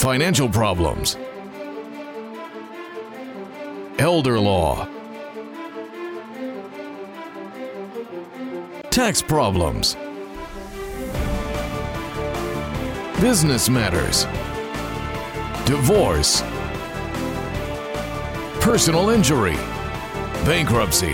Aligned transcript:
financial 0.00 0.48
problems, 0.48 1.18
elder 3.98 4.40
law, 4.40 4.88
tax 8.88 9.20
problems, 9.20 9.96
business 13.20 13.68
matters, 13.68 14.24
divorce, 15.66 16.40
personal 18.62 19.10
injury, 19.10 19.56
bankruptcy, 20.46 21.12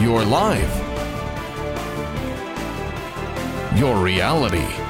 your 0.00 0.24
life, 0.24 0.76
your 3.76 3.96
reality. 3.96 4.81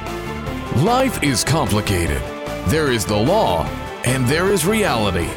Life 0.77 1.23
is 1.23 1.45
complicated. 1.45 2.23
There 2.69 2.91
is 2.91 3.05
the 3.05 3.15
law 3.15 3.67
and 4.07 4.27
there 4.27 4.51
is 4.51 4.65
reality. 4.65 5.29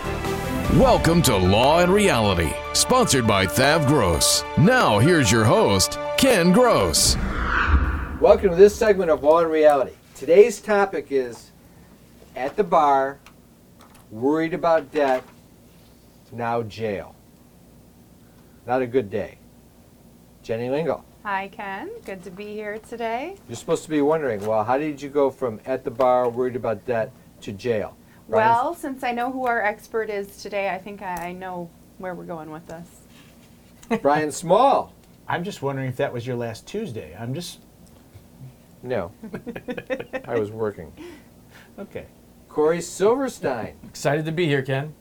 Welcome 0.80 1.22
to 1.24 1.36
Law 1.36 1.82
and 1.82 1.94
Reality, 1.94 2.54
sponsored 2.72 3.28
by 3.28 3.46
Thav 3.46 3.86
Gross. 3.86 4.46
Now, 4.58 4.98
here's 4.98 5.30
your 5.30 5.44
host, 5.44 6.00
Ken 6.18 6.54
Gross. 6.54 7.18
Welcome 8.22 8.52
to 8.52 8.56
this 8.56 8.74
segment 8.74 9.12
of 9.12 9.24
Law 9.24 9.40
and 9.40 9.52
Reality. 9.52 9.92
Today's 10.16 10.62
topic 10.62 11.08
is 11.10 11.52
at 12.38 12.56
the 12.56 12.64
bar, 12.64 13.20
worried 14.12 14.54
about 14.54 14.90
debt, 14.94 15.22
now 16.32 16.64
jail. 16.64 17.14
Not 18.66 18.82
a 18.82 18.88
good 18.88 19.10
day. 19.10 19.38
Jenny 20.44 20.70
Lingle, 20.70 21.04
Hi, 21.26 21.48
Ken. 21.48 21.90
Good 22.06 22.24
to 22.26 22.30
be 22.30 22.54
here 22.54 22.78
today. 22.78 23.36
you're 23.50 23.56
supposed 23.56 23.84
to 23.84 23.90
be 23.90 24.00
wondering, 24.00 24.46
well, 24.46 24.64
how 24.64 24.78
did 24.78 25.02
you 25.02 25.10
go 25.10 25.32
from 25.32 25.60
at 25.66 25.84
the 25.84 25.90
bar, 25.90 26.30
worried 26.30 26.56
about 26.56 26.86
debt, 26.86 27.12
to 27.42 27.52
jail? 27.52 27.98
Brian- 28.30 28.48
Well, 28.48 28.76
since 28.76 29.04
I 29.04 29.12
know 29.12 29.32
who 29.32 29.48
our 29.48 29.60
expert 29.60 30.12
is 30.12 30.38
today, 30.38 30.70
I 30.70 30.78
think 30.78 31.02
I 31.02 31.30
I 31.30 31.32
know 31.32 31.72
where 31.98 32.14
we're 32.14 32.26
going 32.26 32.52
with 32.52 32.68
this. 32.68 34.00
Brian 34.04 34.32
Small. 34.32 34.94
I'm 35.28 35.44
just 35.44 35.64
wondering 35.64 35.88
if 35.90 35.96
that 35.98 36.14
was 36.14 36.28
your 36.28 36.36
last 36.36 36.68
Tuesday. 36.68 37.16
I'm 37.20 37.34
just 37.34 37.60
No, 38.84 39.12
I 40.26 40.38
was 40.38 40.52
working. 40.52 40.94
okay. 41.80 42.06
Corey 42.50 42.82
Silverstein, 42.82 43.74
Excited 43.84 44.26
to 44.26 44.32
be 44.32 44.46
here, 44.46 44.62
Ken. 44.62 44.94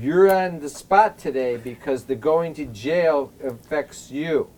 you're 0.00 0.34
on 0.34 0.60
the 0.60 0.70
spot 0.70 1.18
today 1.18 1.58
because 1.58 2.04
the 2.04 2.14
going 2.16 2.54
to 2.54 2.64
jail 2.64 3.30
affects 3.44 4.10
you. 4.10 4.48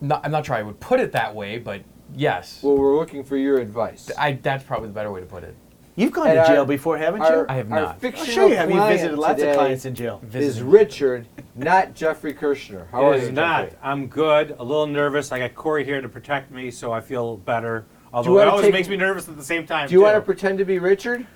Not, 0.00 0.24
I'm 0.24 0.30
not 0.30 0.46
sure 0.46 0.56
I 0.56 0.62
would 0.62 0.78
put 0.80 1.00
it 1.00 1.12
that 1.12 1.34
way, 1.34 1.58
but 1.58 1.82
yes. 2.14 2.60
Well, 2.62 2.76
we're 2.76 2.96
looking 2.96 3.24
for 3.24 3.36
your 3.36 3.58
advice. 3.58 4.10
I, 4.18 4.32
that's 4.32 4.64
probably 4.64 4.88
the 4.88 4.94
better 4.94 5.10
way 5.10 5.20
to 5.20 5.26
put 5.26 5.42
it. 5.44 5.54
You've 5.96 6.12
gone 6.12 6.28
And 6.28 6.38
to 6.38 6.46
jail 6.46 6.60
our- 6.60 6.66
before, 6.66 6.96
haven't 6.96 7.22
Our, 7.22 7.38
you? 7.38 7.46
I 7.48 7.54
have 7.54 7.72
our 7.72 7.80
not. 7.80 7.96
Oh, 7.96 7.98
fictional 7.98 8.26
sure 8.26 8.48
you 8.48 8.54
have. 8.56 8.70
You 8.70 8.76
client 8.76 8.96
visited 9.00 9.18
lots 9.18 9.40
today 9.40 9.50
of 9.50 9.56
clients 9.56 9.84
in 9.84 9.94
jail. 9.96 10.20
is 10.22 10.28
Visited. 10.30 10.64
Richard, 10.68 11.26
not 11.56 11.94
Jeffrey 11.94 12.32
Kirshner. 12.32 12.88
How 12.92 13.04
are 13.06 13.14
It 13.14 13.22
you? 13.22 13.26
is 13.28 13.32
not. 13.32 13.64
Jeffrey? 13.64 13.78
I'm 13.82 14.06
good. 14.06 14.54
A 14.60 14.64
little 14.64 14.86
nervous. 14.86 15.32
I 15.32 15.40
got 15.40 15.56
Corey 15.56 15.84
here 15.84 16.00
to 16.00 16.08
protect 16.08 16.52
me, 16.52 16.70
so 16.70 16.92
I 16.92 17.00
feel 17.00 17.36
better. 17.38 17.84
Although 18.12 18.34
wanna 18.34 18.42
it 18.46 18.48
always 18.50 18.64
take- 18.66 18.74
makes 18.74 18.88
me 18.88 18.96
nervous 18.96 19.28
at 19.28 19.36
the 19.36 19.42
same 19.42 19.66
time. 19.66 19.88
Do 19.88 19.94
you 19.94 20.00
want 20.00 20.14
to 20.14 20.20
too. 20.20 20.24
pretend 20.26 20.58
to 20.58 20.64
be 20.64 20.78
Richard? 20.78 21.26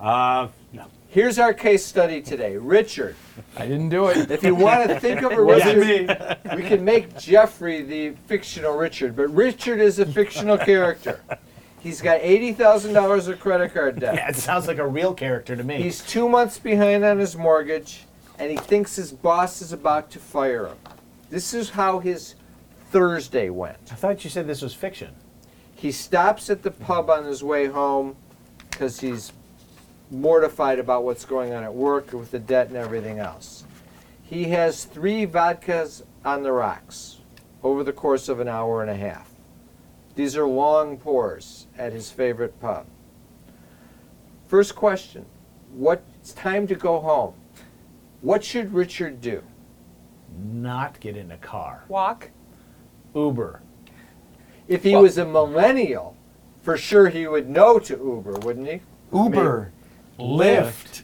Uh, 0.00 0.48
no. 0.72 0.86
Here's 1.08 1.38
our 1.38 1.54
case 1.54 1.84
study 1.84 2.20
today. 2.20 2.56
Richard, 2.56 3.16
I 3.56 3.62
didn't 3.66 3.88
do 3.88 4.08
it. 4.08 4.30
if 4.30 4.42
you 4.42 4.54
want 4.54 4.88
to 4.90 5.00
think 5.00 5.22
of 5.22 5.32
a 5.32 5.42
Richard, 5.42 5.78
me. 5.78 6.56
we 6.56 6.62
can 6.68 6.84
make 6.84 7.16
Jeffrey 7.18 7.82
the 7.82 8.10
fictional 8.26 8.76
Richard, 8.76 9.16
but 9.16 9.28
Richard 9.34 9.80
is 9.80 9.98
a 9.98 10.04
fictional 10.04 10.58
character. 10.58 11.20
He's 11.80 12.02
got 12.02 12.20
$80,000 12.20 13.28
of 13.28 13.40
credit 13.40 13.72
card 13.72 14.00
debt. 14.00 14.16
Yeah, 14.16 14.28
it 14.28 14.36
sounds 14.36 14.66
like 14.66 14.78
a 14.78 14.86
real 14.86 15.14
character 15.14 15.56
to 15.56 15.62
me. 15.64 15.80
He's 15.80 16.02
two 16.02 16.28
months 16.28 16.58
behind 16.58 17.04
on 17.04 17.18
his 17.18 17.36
mortgage, 17.36 18.04
and 18.38 18.50
he 18.50 18.56
thinks 18.56 18.96
his 18.96 19.12
boss 19.12 19.62
is 19.62 19.72
about 19.72 20.10
to 20.10 20.18
fire 20.18 20.66
him. 20.66 20.76
This 21.30 21.54
is 21.54 21.70
how 21.70 22.00
his 22.00 22.34
Thursday 22.90 23.48
went. 23.50 23.78
I 23.90 23.94
thought 23.94 24.22
you 24.24 24.30
said 24.30 24.46
this 24.46 24.62
was 24.62 24.74
fiction. 24.74 25.14
He 25.74 25.92
stops 25.92 26.50
at 26.50 26.62
the 26.62 26.70
pub 26.70 27.08
on 27.08 27.24
his 27.24 27.42
way 27.44 27.66
home 27.66 28.16
because 28.70 29.00
he's 29.00 29.32
mortified 30.10 30.78
about 30.78 31.04
what's 31.04 31.24
going 31.24 31.52
on 31.52 31.64
at 31.64 31.74
work 31.74 32.12
with 32.12 32.30
the 32.30 32.38
debt 32.38 32.68
and 32.68 32.76
everything 32.76 33.18
else. 33.18 33.64
He 34.22 34.44
has 34.44 34.84
three 34.84 35.26
vodkas 35.26 36.02
on 36.24 36.42
the 36.42 36.52
rocks 36.52 37.18
over 37.62 37.84
the 37.84 37.92
course 37.92 38.28
of 38.28 38.40
an 38.40 38.48
hour 38.48 38.82
and 38.82 38.90
a 38.90 38.96
half. 38.96 39.30
These 40.14 40.36
are 40.36 40.46
long 40.46 40.96
pours 40.96 41.66
at 41.76 41.92
his 41.92 42.10
favorite 42.10 42.58
pub. 42.60 42.86
First 44.48 44.74
question 44.74 45.26
what, 45.72 46.02
It's 46.20 46.32
time 46.32 46.66
to 46.68 46.74
go 46.74 47.00
home. 47.00 47.34
What 48.22 48.42
should 48.42 48.72
Richard 48.72 49.20
do? 49.20 49.42
Not 50.38 51.00
get 51.00 51.16
in 51.16 51.30
a 51.30 51.36
car. 51.36 51.84
Walk. 51.88 52.30
Uber. 53.14 53.60
If 54.68 54.82
he 54.82 54.96
was 54.96 55.18
a 55.18 55.24
millennial, 55.24 56.16
for 56.62 56.76
sure 56.76 57.08
he 57.08 57.26
would 57.26 57.48
know 57.48 57.78
to 57.78 57.96
Uber, 57.96 58.40
wouldn't 58.40 58.66
he? 58.66 58.80
Uber, 59.12 59.72
Lyft, 60.18 61.02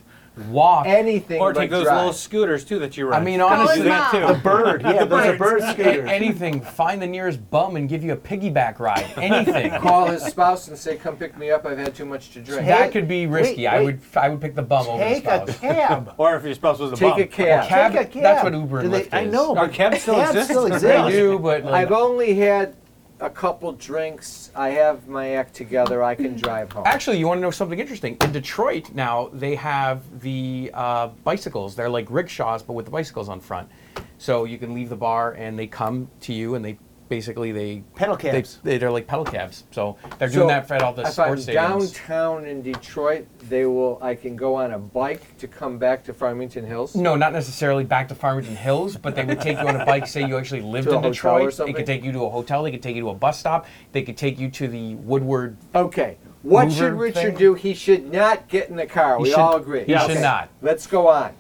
walk. 0.49 0.87
Anything 0.87 1.41
Or 1.41 1.53
but 1.53 1.61
take 1.61 1.71
those 1.71 1.85
drive. 1.85 1.97
little 1.99 2.13
scooters 2.15 2.65
too 2.65 2.79
that 2.79 2.97
you 2.97 3.07
ride. 3.07 3.21
I 3.21 3.25
mean, 3.25 3.41
honestly, 3.43 3.77
do 3.79 3.83
that 3.85 4.11
too. 4.11 4.25
A 4.25 4.35
bird. 4.35 4.83
Yeah, 4.93 5.05
those 5.05 5.27
are 5.27 5.37
bird 5.37 5.61
a- 5.61 5.73
scooters. 5.73 6.09
anything. 6.09 6.61
Find 6.63 7.01
the 7.03 7.07
nearest 7.07 7.51
bum 7.51 7.77
and 7.77 7.87
give 7.89 8.03
you 8.03 8.13
a 8.13 8.17
piggyback 8.17 8.79
ride. 8.79 9.13
Anything. 9.19 9.71
call 9.81 10.07
his 10.09 10.23
spouse 10.23 10.69
and 10.69 10.79
say, 10.79 10.97
"Come 10.97 11.17
pick 11.17 11.37
me 11.37 11.51
up. 11.51 11.67
I've 11.67 11.77
had 11.79 11.95
too 11.95 12.07
much 12.07 12.31
to 12.31 12.41
drink." 12.41 12.67
that 12.67 12.93
could 12.93 13.07
be 13.07 13.27
risky. 13.27 13.59
wait, 13.63 13.67
I 13.69 13.79
wait. 13.79 13.85
would. 13.85 14.01
I 14.17 14.29
would 14.31 14.41
pick 14.41 14.55
the 14.55 14.63
bum 14.63 14.87
over 14.89 14.99
the 14.99 15.05
Take 15.05 15.27
a 15.27 15.47
spouse. 15.53 15.59
cab. 15.61 16.15
Or 16.19 16.35
if 16.37 16.45
your 16.45 16.55
spouse 16.55 16.79
was 16.79 16.93
a 16.93 16.97
Take 16.97 17.13
bum. 17.13 17.21
a 17.21 17.27
cab. 17.27 17.69
Cab- 17.69 17.93
Take 17.93 18.01
a 18.01 18.05
cab. 18.11 18.23
that's 18.23 18.45
what 18.45 18.55
Uber 18.55 18.79
and 18.81 18.91
Do 18.91 18.97
they- 18.97 19.05
Lyft 19.05 19.09
I 19.15 19.25
know. 19.27 19.55
Our 19.57 19.67
but 19.67 19.75
cabs 19.75 20.01
still 20.03 20.15
cabs 20.15 20.31
exist? 20.31 20.51
still 20.51 20.69
They 20.79 21.11
do, 21.11 21.39
but 21.39 21.65
like, 21.65 21.75
I've 21.75 21.93
only 21.93 22.35
had 22.35 22.75
a 23.23 23.31
couple 23.31 23.73
drinks. 23.73 24.51
I 24.55 24.71
have 24.71 25.07
my 25.07 25.31
act 25.35 25.55
together. 25.55 26.03
I 26.03 26.15
can 26.15 26.37
drive 26.37 26.73
home. 26.73 26.83
Actually, 26.87 27.19
you 27.19 27.29
want 27.29 27.39
to 27.39 27.43
know 27.43 27.53
something 27.53 27.79
interesting? 27.79 28.17
In 28.21 28.33
Detroit 28.33 28.93
now, 28.93 29.31
they 29.33 29.55
have 29.55 30.21
the 30.21 30.71
uh, 30.75 31.07
bicycles. 31.23 31.77
They're 31.77 31.89
like 31.89 32.07
rickshaws, 32.11 32.63
but 32.63 32.73
with 32.73 32.85
the 32.85 32.91
bicycles 32.91 33.29
on 33.29 33.41
front. 33.41 33.71
So 34.19 34.45
you 34.45 34.59
can 34.59 34.75
leave 34.75 34.89
the 34.89 34.97
bar, 34.97 35.33
and 35.33 35.57
they 35.59 35.69
come 35.69 36.11
to 36.23 36.33
you, 36.33 36.57
and 36.57 36.65
they 36.65 36.79
basically 37.13 37.53
they 37.53 37.83
Pedal 37.95 38.17
they, 38.17 38.31
cabs. 38.31 38.59
they, 38.65 38.81
are 38.83 38.91
like 38.91 39.07
pedal 39.07 39.25
cabs. 39.27 39.65
So 39.71 39.99
they're 40.19 40.31
So, 40.31 40.35
doing 40.37 40.49
that 40.49 40.67
for 40.67 40.83
all 40.83 40.95
the 40.95 41.03
if 41.03 41.19
I'm 41.19 41.37
stadiums. 41.37 41.53
downtown 41.53 42.47
in 42.47 42.63
Detroit, 42.63 43.27
they 43.51 43.67
will. 43.67 43.99
I 44.01 44.15
can 44.15 44.35
go 44.35 44.55
on 44.55 44.73
a 44.73 44.79
bike 44.79 45.37
to 45.37 45.47
come 45.47 45.77
back 45.77 46.05
to 46.05 46.15
Farmington 46.15 46.65
Hills. 46.65 46.95
No, 46.97 47.15
not 47.15 47.35
necessarily 47.35 47.85
back 47.85 48.09
to 48.09 48.15
Farmington 48.15 48.57
Hills, 48.57 48.97
but 48.97 49.15
they 49.15 49.27
would 49.27 49.43
take 49.43 49.61
you 49.61 49.69
on 49.69 49.77
a 49.79 49.85
bike. 49.85 50.07
Say 50.07 50.27
you 50.27 50.39
actually 50.39 50.63
lived 50.63 50.89
To 50.89 50.95
a 50.95 50.97
in 50.97 51.03
hotel 51.03 51.11
or 51.11 51.13
Detroit, 51.13 51.45
they 51.51 51.57
something? 51.57 51.75
could 51.75 51.87
take 51.87 52.03
you 52.03 52.13
to 52.13 52.25
a 52.25 52.31
hotel. 52.31 52.63
They 52.63 52.71
could 52.71 52.83
take 52.83 52.97
you 52.97 53.03
to 53.03 53.11
a 53.11 53.15
bus 53.15 53.39
stop. 53.39 53.67
They 53.93 54.01
could 54.03 54.17
take 54.17 54.39
you 54.39 54.49
to 54.53 54.69
the 54.69 54.95
Woodward. 54.95 55.59
Okay. 55.75 56.17
What 56.43 56.65
Uber 56.65 56.75
should 56.75 56.93
Richard 56.95 57.21
thing? 57.33 57.37
do? 57.37 57.53
He 57.55 57.75
should 57.75 58.11
not 58.11 58.49
get 58.49 58.71
in 58.71 58.77
the 58.77 58.87
car. 58.87 59.19
He 59.19 59.25
we 59.25 59.29
should- 59.31 59.39
all 59.39 59.57
agree. 59.57 59.85
he 59.85 59.99
should 59.99 60.21
not. 60.23 60.49
Let's 60.63 60.87
go 60.87 61.09
on. 61.09 61.33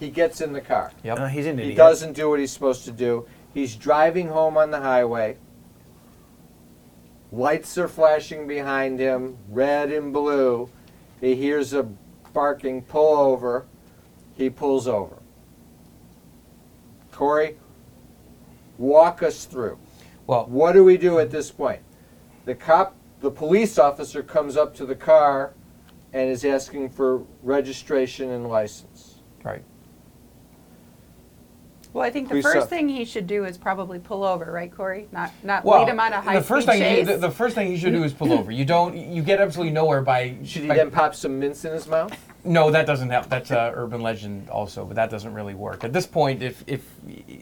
He 0.00 0.08
gets 0.08 0.40
in 0.40 0.54
the 0.54 0.62
car. 0.62 0.92
Yep. 1.04 1.18
Uh, 1.18 1.26
he's 1.26 1.44
an 1.44 1.58
idiot. 1.58 1.68
He 1.68 1.74
doesn't 1.74 2.14
do 2.14 2.30
what 2.30 2.40
he's 2.40 2.50
supposed 2.50 2.86
to 2.86 2.90
do. 2.90 3.26
He's 3.52 3.76
driving 3.76 4.28
home 4.28 4.56
on 4.56 4.70
the 4.70 4.80
highway. 4.80 5.36
Lights 7.32 7.76
are 7.78 7.88
flashing 7.88 8.46
behind 8.46 8.98
him, 8.98 9.36
red 9.48 9.90
and 9.92 10.12
blue. 10.12 10.68
He 11.20 11.34
hears 11.36 11.72
a 11.72 11.84
barking 12.32 12.82
pull 12.82 13.16
over. 13.18 13.66
He 14.36 14.50
pulls 14.50 14.88
over. 14.88 15.16
Corey, 17.12 17.56
walk 18.78 19.22
us 19.22 19.44
through. 19.44 19.78
Well, 20.26 20.46
What 20.46 20.72
do 20.72 20.84
we 20.84 20.96
do 20.96 21.18
at 21.18 21.30
this 21.30 21.50
point? 21.50 21.82
The 22.46 22.54
cop, 22.54 22.96
the 23.20 23.30
police 23.30 23.78
officer 23.78 24.22
comes 24.22 24.56
up 24.56 24.74
to 24.76 24.86
the 24.86 24.94
car 24.94 25.52
and 26.12 26.28
is 26.30 26.44
asking 26.44 26.90
for 26.90 27.22
registration 27.42 28.30
and 28.30 28.48
license. 28.48 29.20
right. 29.44 29.62
Well, 31.92 32.04
I 32.04 32.10
think 32.10 32.28
the 32.28 32.34
Please, 32.36 32.42
first 32.44 32.60
sir. 32.60 32.66
thing 32.66 32.88
he 32.88 33.04
should 33.04 33.26
do 33.26 33.44
is 33.44 33.58
probably 33.58 33.98
pull 33.98 34.22
over, 34.22 34.44
right, 34.52 34.70
Corey? 34.74 35.08
Not 35.10 35.32
not 35.42 35.64
Well, 35.64 35.80
lead 35.80 35.88
him 35.88 35.98
on 35.98 36.12
a 36.12 36.20
high 36.20 36.36
the 36.36 36.42
first 36.44 36.66
speed 36.68 36.78
thing 36.78 36.96
chase. 36.96 37.06
the, 37.08 37.16
the 37.16 37.30
first 37.30 37.54
thing 37.56 37.70
you 37.70 37.76
should 37.78 37.92
do 37.92 38.04
is 38.04 38.12
pull 38.12 38.32
over. 38.32 38.52
You 38.52 38.64
don't. 38.64 38.96
You 38.96 39.22
get 39.22 39.40
absolutely 39.40 39.72
nowhere 39.72 40.00
by. 40.02 40.36
Should 40.44 40.62
he 40.62 40.68
by- 40.68 40.76
then 40.76 40.90
pop 40.92 41.14
some 41.16 41.38
mints 41.40 41.64
in 41.64 41.72
his 41.72 41.88
mouth? 41.88 42.16
No, 42.44 42.70
that 42.70 42.86
doesn't 42.86 43.10
help. 43.10 43.28
That's 43.28 43.50
a 43.50 43.72
urban 43.74 44.00
legend 44.02 44.48
also, 44.48 44.84
but 44.86 44.94
that 44.96 45.10
doesn't 45.10 45.34
really 45.34 45.54
work. 45.54 45.82
At 45.84 45.92
this 45.92 46.06
point, 46.06 46.42
if 46.42 46.62
if 46.68 46.86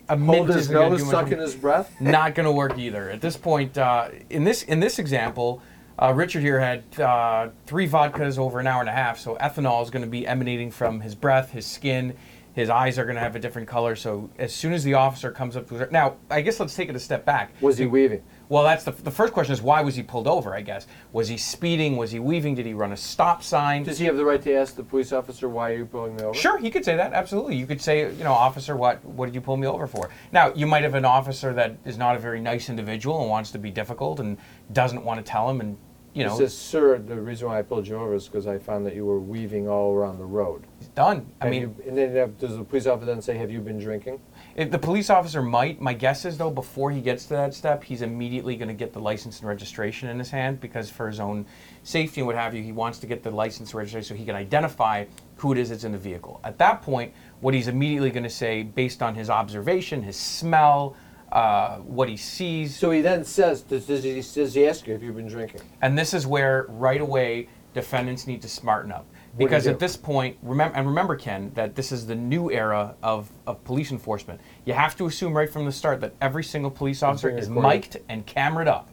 a 0.09 0.17
mint 0.17 0.47
his 0.47 0.57
isn't 0.57 0.73
gonna 0.75 0.91
nose, 0.91 1.03
much- 1.03 1.11
suck 1.11 1.31
in 1.31 1.39
his 1.39 1.55
breath? 1.55 1.95
not 2.01 2.35
going 2.35 2.47
to 2.47 2.53
work 2.53 2.79
either. 2.79 3.11
At 3.11 3.21
this 3.21 3.37
point, 3.37 3.77
uh, 3.77 4.09
in 4.31 4.45
this 4.45 4.63
in 4.63 4.81
this 4.81 4.99
example, 4.99 5.63
uh, 6.01 6.13
Richard 6.17 6.41
here 6.43 6.59
had 6.59 6.83
uh, 7.01 7.49
three 7.67 7.87
vodkas 7.89 8.39
over 8.39 8.59
an 8.61 8.67
hour 8.67 8.81
and 8.81 8.89
a 8.89 8.93
half, 8.93 9.19
so 9.19 9.37
ethanol 9.37 9.83
is 9.85 9.91
going 9.91 10.05
to 10.05 10.11
be 10.11 10.27
emanating 10.27 10.71
from 10.71 11.01
his 11.01 11.15
breath, 11.15 11.51
his 11.51 11.67
skin. 11.67 12.15
His 12.59 12.71
eyes 12.71 12.99
are 12.99 13.05
going 13.05 13.15
to 13.15 13.21
have 13.21 13.37
a 13.37 13.39
different 13.39 13.69
color. 13.69 13.95
So 13.95 14.31
as 14.37 14.53
soon 14.53 14.73
as 14.73 14.83
the 14.83 14.95
officer 14.95 15.31
comes 15.31 15.57
up 15.57 15.69
to 15.69 15.87
now, 15.93 16.17
I 16.29 16.41
guess 16.41 16.59
let's 16.59 16.75
take 16.75 16.89
it 16.89 16.97
a 16.97 16.99
step 16.99 17.25
back. 17.25 17.53
Was 17.61 17.79
he 17.79 17.87
weaving? 17.87 18.25
Well, 18.49 18.65
that's 18.65 18.83
the, 18.83 18.91
the 18.91 19.13
first 19.13 19.33
question 19.33 19.53
is 19.53 19.63
why 19.63 19.81
was 19.83 19.95
he 19.95 20.03
pulled 20.03 20.27
over? 20.27 20.57
I 20.57 20.63
guess 20.63 20.89
was 21.13 21.29
he 21.29 21.37
speeding? 21.37 21.97
Was 21.97 22.11
he 22.11 22.19
weaving? 22.19 22.57
Did 22.57 22.67
he 22.67 22.75
run 22.75 22.91
a 22.91 22.97
stop 22.97 23.45
sign? 23.45 23.85
Does 23.85 24.01
he 24.01 24.07
have 24.07 24.17
the 24.17 24.25
right 24.25 24.43
to 24.43 24.53
ask 24.55 24.75
the 24.75 24.83
police 24.83 25.13
officer 25.13 25.49
why 25.49 25.71
are 25.71 25.77
you 25.77 25.87
pulling 25.87 26.17
me 26.17 26.25
over? 26.25 26.35
Sure, 26.35 26.59
he 26.59 26.69
could 26.69 26.85
say 26.85 26.97
that. 26.97 27.13
Absolutely, 27.13 27.55
you 27.55 27.65
could 27.65 27.81
say, 27.81 28.13
you 28.13 28.25
know, 28.25 28.33
officer, 28.33 28.75
what 28.75 29.05
what 29.05 29.27
did 29.27 29.37
you 29.37 29.41
pull 29.41 29.57
me 29.57 29.69
over 29.69 29.87
for? 29.87 30.11
Now, 30.33 30.53
you 30.53 30.67
might 30.67 30.83
have 30.83 30.95
an 30.95 31.05
officer 31.05 31.53
that 31.53 31.77
is 31.85 31.97
not 31.97 32.17
a 32.17 32.19
very 32.19 32.41
nice 32.41 32.69
individual 32.69 33.21
and 33.21 33.31
wants 33.31 33.53
to 33.53 33.59
be 33.61 33.71
difficult 33.71 34.19
and 34.19 34.37
doesn't 34.73 35.05
want 35.05 35.25
to 35.25 35.31
tell 35.31 35.49
him, 35.49 35.61
and 35.61 35.77
you 36.19 36.25
He 36.25 36.31
know, 36.31 36.37
says, 36.37 36.57
sir, 36.57 36.99
the 36.99 37.15
reason 37.21 37.47
why 37.49 37.59
I 37.61 37.63
pulled 37.63 37.87
you 37.87 37.97
over 37.97 38.13
is 38.15 38.27
because 38.27 38.47
I 38.49 38.59
found 38.59 38.85
that 38.87 38.95
you 38.97 39.07
were 39.07 39.21
weaving 39.21 39.69
all 39.69 39.95
around 39.95 40.19
the 40.19 40.25
road. 40.25 40.65
he's 40.81 40.89
done. 40.89 41.27
I 41.41 41.45
Have 41.45 41.51
mean, 41.53 41.63
you- 41.63 41.77
and 41.87 41.97
then 41.97 42.17
uh, 42.17 42.27
does 42.41 42.57
the 42.57 42.65
police 42.65 42.87
officer 42.87 43.07
then 43.07 43.23
say, 43.23 43.37
have 43.39 43.51
you 43.53 43.61
been 43.61 43.79
drinking? 43.79 44.21
If 44.57 44.73
the 44.73 44.79
police 44.79 45.11
officer 45.11 45.41
might, 45.43 45.81
my 45.81 45.93
guess 45.93 46.25
is 46.25 46.37
though, 46.37 46.51
before 46.51 46.91
he 46.91 47.01
gets 47.01 47.25
to 47.27 47.35
that 47.35 47.55
step, 47.55 47.85
he's 47.85 48.03
immediately 48.03 48.57
going 48.57 48.69
to 48.69 48.75
get 48.75 48.93
the 48.93 48.99
license 49.01 49.39
and 49.39 49.49
registration 49.49 50.09
in 50.09 50.19
his 50.19 50.31
hand 50.31 50.61
because 50.61 50.91
for 50.91 51.07
his 51.07 51.21
own 51.21 51.47
safety 51.85 52.21
and 52.21 52.27
what 52.27 52.35
have 52.35 52.53
you, 52.55 52.63
he 52.65 52.73
wants 52.73 52.99
to 52.99 53.07
get 53.07 53.23
the 53.23 53.31
license 53.31 53.71
and 53.71 53.79
registration 53.79 54.17
so 54.17 54.19
he 54.19 54.27
can 54.27 54.35
identify 54.35 55.05
who 55.37 55.53
it 55.53 55.59
is 55.59 55.69
that's 55.71 55.85
in 55.85 55.93
the 55.93 55.99
vehicle. 55.99 56.41
At 56.43 56.59
that 56.59 56.83
point, 56.83 57.13
what 57.41 57.55
he's 57.55 57.69
immediately 57.69 58.11
going 58.11 58.25
to 58.25 58.29
say, 58.31 58.65
based 58.65 59.03
on 59.03 59.15
his 59.15 59.31
observation, 59.31 60.03
his 60.03 60.17
smell, 60.17 60.97
uh, 61.33 61.77
what 61.79 62.09
he 62.09 62.17
sees, 62.17 62.77
So 62.77 62.91
he 62.91 63.01
then 63.01 63.25
says, 63.25 63.63
does, 63.63 63.87
does, 63.87 64.03
he, 64.03 64.15
does 64.15 64.55
he 64.55 64.67
ask 64.67 64.87
you 64.87 64.95
if 64.95 65.03
you've 65.03 65.17
been 65.17 65.29
drinking? 65.29 65.61
and 65.83 65.99
this 65.99 66.15
is 66.15 66.27
where 66.27 66.67
right 66.69 67.01
away 67.01 67.49
defendants 67.75 68.27
need 68.27 68.43
to 68.43 68.49
smarten 68.49 68.91
up. 68.91 69.07
Because 69.37 69.65
do? 69.65 69.71
at 69.71 69.79
this 69.79 69.97
point, 69.97 70.37
remember 70.43 70.77
and 70.77 70.87
remember, 70.87 71.15
Ken, 71.15 71.53
that 71.55 71.75
this 71.77 71.93
is 71.93 72.07
the 72.07 72.15
new 72.15 72.51
era 72.51 72.97
of, 73.03 73.31
of 73.47 73.63
police 73.63 73.93
enforcement. 73.93 74.41
You 74.65 74.73
have 74.73 74.97
to 74.97 75.07
assume 75.07 75.37
right 75.37 75.49
from 75.49 75.65
the 75.65 75.71
start 75.73 76.01
that 76.01 76.15
every 76.21 76.43
single 76.43 76.71
police 76.71 77.03
officer 77.03 77.29
is 77.29 77.49
mic'd 77.49 77.99
and 78.09 78.27
camered 78.27 78.67
up. 78.67 78.91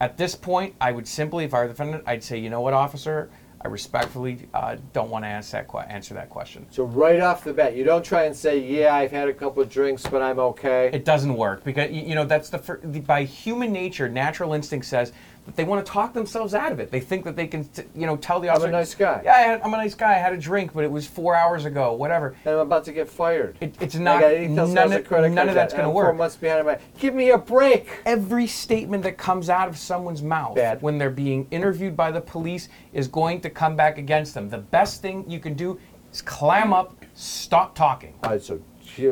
At 0.00 0.16
this 0.16 0.34
point, 0.34 0.74
I 0.80 0.92
would 0.92 1.06
simply, 1.06 1.44
if 1.44 1.54
I 1.54 1.60
were 1.60 1.66
the 1.66 1.72
defendant, 1.72 2.04
I'd 2.06 2.22
say, 2.22 2.38
you 2.38 2.50
know 2.50 2.60
what, 2.60 2.72
officer, 2.72 3.30
I 3.64 3.68
respectfully 3.68 4.46
uh, 4.52 4.76
don't 4.92 5.08
want 5.08 5.24
to 5.24 5.28
ask 5.28 5.52
that 5.52 5.68
que- 5.68 5.80
answer 5.88 6.12
that 6.14 6.28
question. 6.28 6.66
So 6.70 6.84
right 6.84 7.18
off 7.20 7.42
the 7.44 7.54
bat, 7.54 7.74
you 7.74 7.82
don't 7.82 8.04
try 8.04 8.24
and 8.24 8.36
say, 8.36 8.58
yeah, 8.58 8.94
I've 8.94 9.10
had 9.10 9.26
a 9.26 9.32
couple 9.32 9.62
of 9.62 9.70
drinks, 9.70 10.02
but 10.06 10.20
I'm 10.20 10.38
okay. 10.38 10.90
It 10.92 11.06
doesn't 11.06 11.34
work 11.34 11.64
because 11.64 11.90
y- 11.90 12.04
you 12.06 12.14
know 12.14 12.26
that's 12.26 12.50
the, 12.50 12.58
fir- 12.58 12.80
the 12.84 13.00
by 13.00 13.24
human 13.24 13.72
nature, 13.72 14.06
natural 14.06 14.52
instinct 14.52 14.84
says 14.84 15.12
that 15.46 15.56
they 15.56 15.64
want 15.64 15.84
to 15.84 15.92
talk 15.92 16.14
themselves 16.14 16.54
out 16.54 16.72
of 16.72 16.80
it. 16.80 16.90
They 16.90 17.00
think 17.00 17.24
that 17.24 17.36
they 17.36 17.46
can, 17.46 17.64
t- 17.64 17.82
you 17.94 18.06
know, 18.06 18.16
tell 18.16 18.40
the 18.40 18.48
officer. 18.48 18.66
I'm 18.66 18.74
a 18.74 18.78
nice 18.78 18.94
guy. 18.94 19.20
Yeah, 19.24 19.32
I 19.34 19.38
had, 19.38 19.60
I'm 19.62 19.74
a 19.74 19.76
nice 19.76 19.94
guy. 19.94 20.12
I 20.12 20.18
had 20.18 20.32
a 20.32 20.38
drink, 20.38 20.72
but 20.72 20.84
it 20.84 20.90
was 20.90 21.06
four 21.06 21.34
hours 21.34 21.64
ago. 21.64 21.92
Whatever. 21.92 22.34
and 22.44 22.54
I'm 22.54 22.60
about 22.60 22.84
to 22.84 22.92
get 22.92 23.08
fired. 23.08 23.56
It, 23.60 23.74
it's 23.80 23.94
not. 23.94 24.20
None, 24.20 24.58
of, 24.92 25.10
none 25.10 25.48
of 25.48 25.54
that's 25.54 25.72
going 25.72 25.82
to 25.84 25.88
I'm 25.88 25.92
Four 25.92 26.06
work. 26.06 26.16
months 26.16 26.36
behind 26.36 26.66
my. 26.66 26.78
Give 26.98 27.14
me 27.14 27.30
a 27.30 27.38
break. 27.38 28.00
Every 28.06 28.46
statement 28.46 29.02
that 29.02 29.18
comes 29.18 29.50
out 29.50 29.68
of 29.68 29.76
someone's 29.76 30.22
mouth 30.22 30.56
Bad. 30.56 30.80
when 30.82 30.98
they're 30.98 31.10
being 31.10 31.46
interviewed 31.50 31.96
by 31.96 32.10
the 32.10 32.20
police 32.20 32.68
is 32.92 33.06
going 33.08 33.40
to 33.42 33.50
come 33.50 33.76
back 33.76 33.98
against 33.98 34.34
them. 34.34 34.48
The 34.48 34.58
best 34.58 35.02
thing 35.02 35.28
you 35.30 35.40
can 35.40 35.54
do 35.54 35.78
is 36.12 36.22
clam 36.22 36.72
up, 36.72 37.04
stop 37.14 37.74
talking. 37.74 38.14
All 38.22 38.30
right, 38.30 38.42
so 38.42 38.60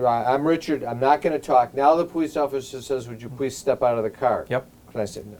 I'm 0.06 0.46
Richard. 0.46 0.84
I'm 0.84 1.00
not 1.00 1.20
going 1.20 1.32
to 1.32 1.44
talk. 1.44 1.74
Now 1.74 1.94
the 1.94 2.04
police 2.04 2.36
officer 2.36 2.80
says, 2.80 3.08
"Would 3.08 3.20
you 3.20 3.28
please 3.28 3.56
step 3.56 3.82
out 3.82 3.98
of 3.98 4.04
the 4.04 4.10
car?" 4.10 4.46
Yep. 4.48 4.66
And 4.92 5.02
I 5.02 5.04
said, 5.06 5.26
no, 5.26 5.38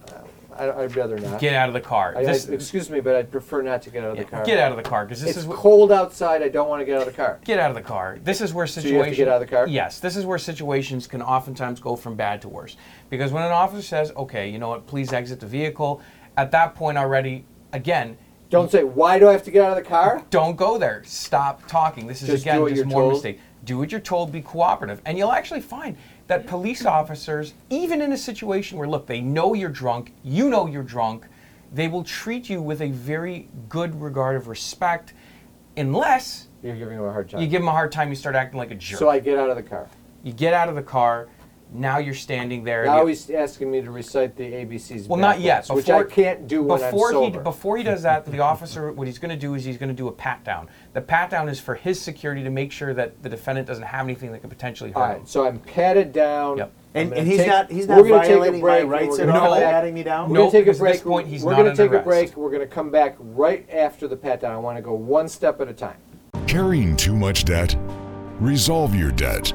I, 0.58 0.82
I'd 0.84 0.94
rather 0.96 1.18
not. 1.18 1.40
Get 1.40 1.54
out 1.54 1.68
of 1.68 1.72
the 1.74 1.80
car. 1.80 2.14
I, 2.16 2.20
I, 2.22 2.32
excuse 2.50 2.90
me, 2.90 3.00
but 3.00 3.14
I'd 3.16 3.30
prefer 3.30 3.62
not 3.62 3.82
to 3.82 3.90
get 3.90 4.04
out 4.04 4.12
of 4.12 4.16
the 4.18 4.24
car. 4.24 4.44
Get 4.44 4.58
out 4.58 4.70
of 4.70 4.76
the 4.76 4.82
car 4.82 5.04
because 5.04 5.20
this 5.20 5.30
It's 5.30 5.38
is 5.40 5.46
what. 5.46 5.56
cold 5.58 5.90
outside. 5.92 6.42
I 6.42 6.48
don't 6.48 6.68
want 6.68 6.80
to 6.80 6.84
get 6.84 6.96
out 6.96 7.06
of 7.06 7.14
the 7.14 7.16
car. 7.16 7.38
Get 7.44 7.58
out 7.58 7.70
of 7.70 7.76
the 7.76 7.82
car. 7.82 8.18
This 8.22 8.40
is 8.40 8.52
where 8.52 8.66
situations 8.66 8.92
you 8.92 8.98
have 8.98 9.10
to 9.10 9.16
get 9.16 9.28
out 9.28 9.42
of 9.42 9.48
the 9.48 9.54
car? 9.54 9.66
Yes, 9.66 9.98
this 9.98 10.16
is 10.16 10.24
where 10.26 10.38
situations 10.38 11.06
can 11.06 11.22
oftentimes 11.22 11.80
go 11.80 11.96
from 11.96 12.14
bad 12.16 12.40
to 12.42 12.48
worse. 12.48 12.76
Because 13.10 13.32
when 13.32 13.42
an 13.42 13.52
officer 13.52 13.82
says, 13.82 14.12
"Okay, 14.16 14.48
you 14.48 14.58
know 14.58 14.68
what? 14.68 14.86
Please 14.86 15.12
exit 15.12 15.40
the 15.40 15.46
vehicle," 15.46 16.00
at 16.36 16.50
that 16.52 16.74
point 16.74 16.98
already, 16.98 17.44
again, 17.72 18.16
Don't 18.50 18.70
say, 18.70 18.84
"Why 18.84 19.18
do 19.18 19.28
I 19.28 19.32
have 19.32 19.42
to 19.44 19.50
get 19.50 19.64
out 19.64 19.76
of 19.78 19.82
the 19.82 19.88
car?" 19.88 20.22
don't 20.30 20.56
go 20.56 20.76
there. 20.78 21.02
Stop 21.06 21.66
talking. 21.68 22.06
This 22.06 22.20
is 22.22 22.28
Just 22.28 22.42
again 22.44 22.60
what 22.60 22.68
just 22.68 22.76
you're 22.78 22.86
more 22.86 23.02
told? 23.02 23.12
mistake. 23.14 23.40
Do 23.64 23.78
what 23.78 23.92
you're 23.92 24.00
told. 24.00 24.32
Be 24.32 24.40
cooperative, 24.40 25.00
and 25.04 25.16
you'll 25.16 25.32
actually 25.32 25.60
find 25.60 25.96
that 26.26 26.46
police 26.46 26.84
officers, 26.84 27.54
even 27.70 28.00
in 28.00 28.12
a 28.12 28.16
situation 28.16 28.78
where 28.78 28.88
look, 28.88 29.06
they 29.06 29.20
know 29.20 29.54
you're 29.54 29.68
drunk, 29.70 30.12
you 30.24 30.48
know 30.50 30.66
you're 30.66 30.82
drunk, 30.82 31.26
they 31.72 31.88
will 31.88 32.04
treat 32.04 32.50
you 32.50 32.60
with 32.60 32.80
a 32.82 32.88
very 32.90 33.48
good 33.68 34.00
regard 34.00 34.36
of 34.36 34.48
respect, 34.48 35.14
unless 35.76 36.48
You're 36.62 36.76
giving 36.76 36.98
him 36.98 37.04
a 37.04 37.12
hard 37.12 37.30
time. 37.30 37.40
you 37.40 37.46
give 37.46 37.60
them 37.60 37.68
a 37.68 37.72
hard 37.72 37.92
time. 37.92 38.08
You 38.08 38.14
start 38.16 38.34
acting 38.34 38.58
like 38.58 38.70
a 38.70 38.74
jerk. 38.74 38.98
so 38.98 39.08
I 39.08 39.18
get 39.20 39.38
out 39.38 39.50
of 39.50 39.56
the 39.56 39.62
car. 39.62 39.88
You 40.22 40.32
get 40.32 40.54
out 40.54 40.68
of 40.68 40.74
the 40.74 40.82
car. 40.82 41.28
Now 41.74 41.98
you're 41.98 42.12
standing 42.14 42.64
there. 42.64 42.84
Now 42.84 43.06
he's 43.06 43.30
asking 43.30 43.70
me 43.70 43.80
to 43.80 43.90
recite 43.90 44.36
the 44.36 44.44
ABCs. 44.44 45.08
well, 45.08 45.18
not 45.18 45.40
yet. 45.40 45.62
backwards, 45.62 45.86
which 45.86 45.90
I 45.90 46.04
can't 46.04 46.46
do 46.46 46.62
when 46.62 46.78
before 46.80 47.14
I'm 47.14 47.32
he 47.32 47.38
before 47.38 47.76
he 47.78 47.82
does 47.82 48.02
that, 48.02 48.26
the 48.26 48.40
officer 48.40 48.92
what 48.92 49.06
he's 49.06 49.18
going 49.18 49.30
to 49.30 49.36
do 49.40 49.54
is 49.54 49.64
he's 49.64 49.78
going 49.78 49.88
to 49.88 49.94
do 49.94 50.08
a 50.08 50.12
pat 50.12 50.44
down. 50.44 50.68
The 50.92 51.00
pat 51.00 51.30
down 51.30 51.48
is 51.48 51.58
for 51.60 51.74
his 51.74 51.98
security 52.00 52.42
to 52.44 52.50
make 52.50 52.72
sure 52.72 52.92
that 52.92 53.22
the 53.22 53.28
defendant 53.30 53.66
doesn't 53.66 53.84
have 53.84 54.04
anything 54.04 54.32
that 54.32 54.40
could 54.42 54.50
potentially 54.50 54.90
hurt 54.92 55.00
All 55.00 55.14
him. 55.16 55.26
so 55.26 55.46
I'm 55.46 55.58
patted 55.60 56.12
down. 56.12 56.58
Yep. 56.58 56.72
And, 56.94 57.12
and 57.14 57.26
he's 57.26 57.38
take- 57.38 57.46
not 57.48 57.70
he's 57.70 57.86
we're 57.86 57.96
not 57.96 58.08
gonna 58.08 58.20
take 58.22 58.30
a 58.30 58.34
violating 58.34 58.60
my 58.60 58.82
rights 58.82 59.08
we're 59.16 59.22
at 59.22 59.26
gonna 59.28 59.32
all 59.38 59.44
come 59.46 59.50
by 59.54 59.60
back- 59.60 59.72
patting 59.72 59.94
me 59.94 60.02
down. 60.02 60.28
We're 60.28 60.34
No, 60.34 60.40
gonna 60.40 60.50
take 60.52 60.62
a 60.62 60.64
because 60.66 60.78
at 60.78 60.82
break. 60.82 60.92
this 60.92 61.02
point, 61.02 61.26
he's 61.28 61.42
we're 61.42 61.52
gonna 61.56 61.70
under 61.70 61.88
take 61.88 61.98
a 61.98 62.02
break. 62.04 62.36
We're 62.36 62.50
gonna 62.50 62.66
come 62.66 62.90
back 62.90 63.16
right 63.18 63.66
after 63.70 64.06
the 64.06 64.16
pat 64.16 64.42
down. 64.42 64.52
I 64.52 64.58
want 64.58 64.76
to 64.76 64.82
go 64.82 64.92
one 64.92 65.26
step 65.26 65.60
at 65.62 65.68
a 65.68 65.72
time. 65.72 65.96
Carrying 66.46 66.96
too 66.96 67.16
much 67.16 67.44
debt? 67.46 67.74
Resolve 68.40 68.94
your 68.94 69.10
debt. 69.12 69.54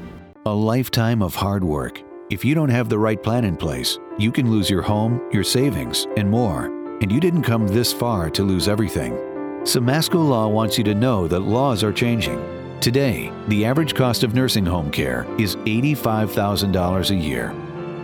A 0.47 0.51
lifetime 0.51 1.21
of 1.21 1.35
hard 1.35 1.63
work. 1.63 2.01
If 2.31 2.43
you 2.43 2.55
don't 2.55 2.69
have 2.69 2.89
the 2.89 2.97
right 2.97 3.21
plan 3.21 3.45
in 3.45 3.55
place, 3.55 3.99
you 4.17 4.31
can 4.31 4.49
lose 4.49 4.71
your 4.71 4.81
home, 4.81 5.21
your 5.31 5.43
savings, 5.43 6.07
and 6.17 6.27
more. 6.27 6.65
And 6.99 7.11
you 7.11 7.19
didn't 7.19 7.43
come 7.43 7.67
this 7.67 7.93
far 7.93 8.27
to 8.31 8.41
lose 8.41 8.67
everything. 8.67 9.13
Samasco 9.61 10.15
Law 10.15 10.47
wants 10.47 10.79
you 10.79 10.83
to 10.85 10.95
know 10.95 11.27
that 11.27 11.41
laws 11.41 11.83
are 11.83 11.93
changing. 11.93 12.41
Today, 12.79 13.31
the 13.49 13.63
average 13.63 13.93
cost 13.93 14.23
of 14.23 14.33
nursing 14.33 14.65
home 14.65 14.89
care 14.89 15.27
is 15.37 15.57
$85,000 15.57 17.11
a 17.11 17.15
year. 17.15 17.53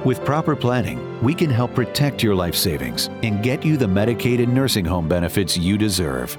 With 0.06 0.24
proper 0.24 0.56
planning, 0.56 1.20
we 1.24 1.34
can 1.34 1.50
help 1.50 1.74
protect 1.74 2.22
your 2.22 2.36
life 2.36 2.56
savings 2.56 3.08
and 3.24 3.42
get 3.42 3.66
you 3.66 3.78
the 3.78 3.88
Medicaid 3.88 4.44
and 4.44 4.54
nursing 4.54 4.86
home 4.86 5.08
benefits 5.08 5.58
you 5.58 5.76
deserve. 5.76 6.38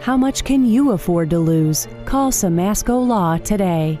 How 0.00 0.16
much 0.16 0.42
can 0.42 0.66
you 0.66 0.90
afford 0.90 1.30
to 1.30 1.38
lose? 1.38 1.86
Call 2.04 2.32
Samasco 2.32 3.06
Law 3.06 3.38
today. 3.38 4.00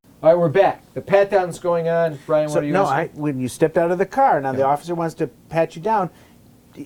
All 0.23 0.29
right, 0.29 0.37
we're 0.37 0.49
back. 0.49 0.83
The 0.93 1.01
pat 1.01 1.31
down's 1.31 1.57
going 1.57 1.89
on. 1.89 2.19
Brian, 2.27 2.47
So, 2.47 2.55
what 2.55 2.63
are 2.63 2.67
you 2.67 2.73
no, 2.73 2.85
I, 2.85 3.07
when 3.15 3.39
you 3.39 3.47
stepped 3.47 3.75
out 3.75 3.89
of 3.89 3.97
the 3.97 4.05
car, 4.05 4.39
now 4.39 4.51
the 4.51 4.63
officer 4.63 4.93
wants 4.93 5.15
to 5.15 5.25
pat 5.49 5.75
you 5.75 5.81
down. 5.81 6.11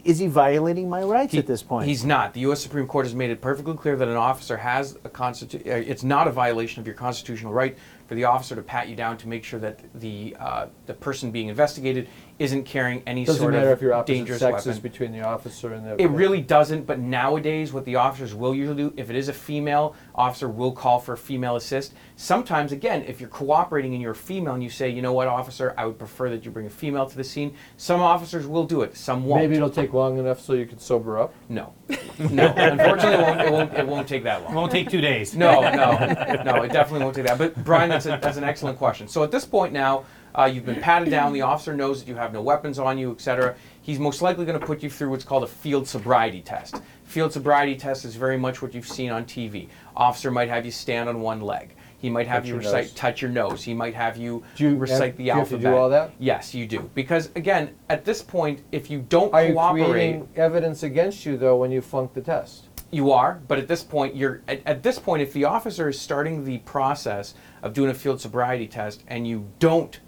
Is 0.06 0.20
he 0.20 0.28
violating 0.28 0.90
my 0.90 1.04
rights 1.04 1.34
He- 1.34 1.40
at 1.40 1.46
this 1.46 1.62
point? 1.62 1.86
He's 1.86 2.06
not. 2.06 2.34
The 2.34 2.40
U.S. 2.42 2.62
Supreme 2.62 2.88
Court 2.88 3.06
has 3.06 3.14
made 3.14 3.30
it 3.30 3.42
perfectly 3.42 3.76
clear 3.76 3.98
that 3.98 4.08
an 4.08 4.16
officer 4.16 4.56
has 4.56 4.96
a 5.04 5.10
constitu- 5.10 5.68
uh, 5.68 5.76
It's 5.86 6.02
not 6.02 6.28
a 6.30 6.32
violation 6.32 6.80
of 6.80 6.88
your 6.88 6.96
constitutional 6.96 7.52
right 7.52 7.78
for 8.08 8.16
the 8.16 8.24
officer 8.24 8.56
to 8.56 8.62
pat 8.64 8.88
you 8.88 8.96
down 8.96 9.18
to 9.18 9.28
make 9.28 9.44
sure 9.44 9.60
that 9.60 9.82
the 9.94 10.36
uh, 10.40 10.68
the 10.86 10.94
person 10.94 11.30
being 11.30 11.50
investigated 11.50 12.08
isn't 12.38 12.66
carrying 12.66 13.02
any 13.08 13.24
Doesn't 13.24 13.40
sort 13.42 13.54
matter 13.54 13.72
of 13.72 13.78
if 13.78 13.82
you're 13.82 13.94
opposite 13.94 14.14
dangerous 14.14 14.40
sexes 14.40 14.68
weapon. 14.68 14.82
between 14.82 15.12
the 15.14 15.22
officer 15.22 15.74
and 15.74 15.86
the. 15.86 16.02
It 16.02 16.08
really 16.08 16.42
doesn't, 16.42 16.86
but 16.86 17.00
nowadays, 17.00 17.72
what 17.72 17.86
the 17.86 17.96
officers 17.96 18.36
will 18.36 18.54
usually 18.54 18.76
do, 18.76 18.94
if 18.98 19.10
it 19.10 19.16
is 19.16 19.30
a 19.30 19.34
female, 19.34 19.96
officer 20.14 20.50
will 20.50 20.74
call 20.74 21.00
for 21.00 21.14
a 21.14 21.18
female 21.18 21.56
assist. 21.56 21.94
Sometimes, 22.18 22.74
again, 22.74 23.04
if 23.08 23.22
you're 23.22 23.30
cooperating 23.30 23.94
and 23.94 24.02
you're 24.02 24.12
a 24.12 24.16
female 24.16 24.54
and 24.54 24.62
you 24.62 24.70
say, 24.70 24.90
you 24.90 25.02
know 25.02 25.14
what, 25.14 25.28
officer, 25.28 25.74
I 25.78 25.86
would 25.86 25.98
prefer 25.98 26.30
that 26.32 26.44
you 26.44 26.52
bring 26.52 26.66
a 26.66 26.70
female 26.70 27.06
to 27.06 27.16
the 27.16 27.24
scene, 27.24 27.56
some 27.78 28.02
officers 28.02 28.46
will 28.46 28.66
do 28.66 28.82
it, 28.82 28.98
some 28.98 29.26
won't. 29.26 29.42
Maybe 29.42 29.56
it'll 29.56 29.70
take 29.70 29.94
long 29.94 30.18
enough 30.18 30.42
so 30.42 30.54
you 30.54 30.66
can 30.66 30.80
sober 30.80 31.18
up. 31.18 31.34
No. 31.48 31.74
No. 32.20 32.54
Unfortunately, 32.58 33.14
it 33.14 33.22
won't, 33.22 33.42
it, 33.42 33.52
won't, 33.52 33.74
it 33.74 33.88
won't 33.88 34.08
take 34.08 34.24
that 34.24 34.44
long. 34.44 34.52
It 34.52 34.56
won't 34.56 34.72
take 34.72 34.90
two 34.90 35.02
days. 35.02 35.36
No, 35.36 35.62
no, 35.62 35.98
no, 36.44 36.64
it 36.64 36.72
definitely 36.74 37.04
won't 37.04 37.16
take 37.16 37.28
that. 37.28 37.38
But 37.38 37.64
Brian, 37.64 37.90
that's, 37.90 38.06
a, 38.06 38.20
that's 38.22 38.38
an 38.38 38.44
excellent 38.44 38.78
question. 38.78 39.08
So 39.08 39.24
at 39.24 39.32
this 39.32 39.46
point 39.46 39.72
now, 39.72 40.06
uh, 40.38 40.46
you've 40.46 40.66
been 40.66 40.82
patted 40.82 41.10
down. 41.10 41.34
The 41.34 41.42
officer 41.42 41.74
knows 41.76 42.02
that 42.04 42.08
you 42.10 42.16
have 42.16 42.34
no 42.34 42.42
weapons 42.42 42.78
on 42.80 42.98
you, 42.98 43.12
etc. 43.12 43.56
He's 43.82 44.00
most 44.00 44.22
likely 44.22 44.46
going 44.46 44.60
to 44.60 44.66
put 44.66 44.84
you 44.84 44.90
through 44.90 45.10
what's 45.10 45.24
called 45.24 45.44
a 45.44 45.48
field 45.48 45.88
sobriety 45.88 46.42
test. 46.42 46.82
Field 47.04 47.32
sobriety 47.32 47.76
test 47.76 48.04
is 48.06 48.16
very 48.16 48.38
much 48.38 48.62
what 48.62 48.74
you've 48.74 48.88
seen 48.88 49.12
on 49.12 49.26
TV. 49.26 49.70
Officer 49.96 50.32
might 50.32 50.50
have 50.50 50.66
you 50.66 50.72
stand 50.72 51.08
on 51.08 51.22
one 51.22 51.40
leg. 51.42 51.76
He 51.98 52.10
might 52.10 52.28
have 52.28 52.44
Touch 52.44 52.50
you 52.50 52.56
recite, 52.58 52.84
nose. 52.86 52.94
touch 52.94 53.22
your 53.22 53.32
nose. 53.32 53.64
He 53.64 53.74
might 53.74 53.96
have 53.96 54.18
you, 54.18 54.44
Do 54.58 54.70
you 54.70 54.76
recite 54.76 55.02
have- 55.12 55.18
the 55.18 55.24
do 55.24 55.24
you 55.24 55.32
have 55.32 55.48
to 55.50 55.56
alphabet. 55.56 55.72
do 55.74 55.78
all 55.78 55.90
that? 55.90 56.12
Yes, 56.20 56.54
you 56.54 56.68
do. 56.68 56.90
Because 56.94 57.32
again, 57.36 57.70
at 57.90 58.06
this 58.06 58.22
point, 58.22 58.62
if 58.72 58.92
you 58.92 59.00
don't 59.10 59.34
Are 59.34 59.44
you 59.46 59.54
cooperate, 59.54 59.90
creating 59.90 60.28
evidence 60.36 60.84
against 60.84 61.26
you 61.26 61.38
though 61.38 61.56
when 61.56 61.72
you 61.72 61.82
flunk 61.82 62.14
the 62.14 62.22
test? 62.22 62.66
you 62.92 63.12
are, 63.12 63.42
but 63.48 63.58
at 63.58 63.68
this 63.68 63.84
point, 63.84 64.16
you're 64.16 64.42
at, 64.48 64.62
at 64.66 64.84
this 64.84 65.00
point, 65.00 65.22
if 65.22 65.34
the 65.34 65.44
officer 65.44 65.90
is 65.90 66.00
starting 66.00 66.46
the 66.46 66.60
process 66.60 67.34
of 67.64 67.74
doing 67.74 67.90
a 67.90 67.94
field 67.94 68.22
sobriety 68.22 68.68
test 68.68 69.04
and 69.08 69.28
you 69.28 69.48
don't 69.60 70.00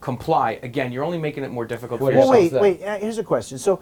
comply, 0.00 0.58
again, 0.62 0.92
you're 0.92 1.04
only 1.04 1.18
making 1.18 1.44
it 1.44 1.50
more 1.50 1.64
difficult 1.64 2.00
for 2.00 2.10
is 2.10 2.16
well, 2.16 2.26
yourself. 2.28 2.42
yourself 2.44 2.62
wait, 2.62 2.80
wait. 2.80 2.86
Uh, 2.86 2.98
here's 2.98 3.18
a 3.18 3.24
question. 3.24 3.58
So, 3.58 3.80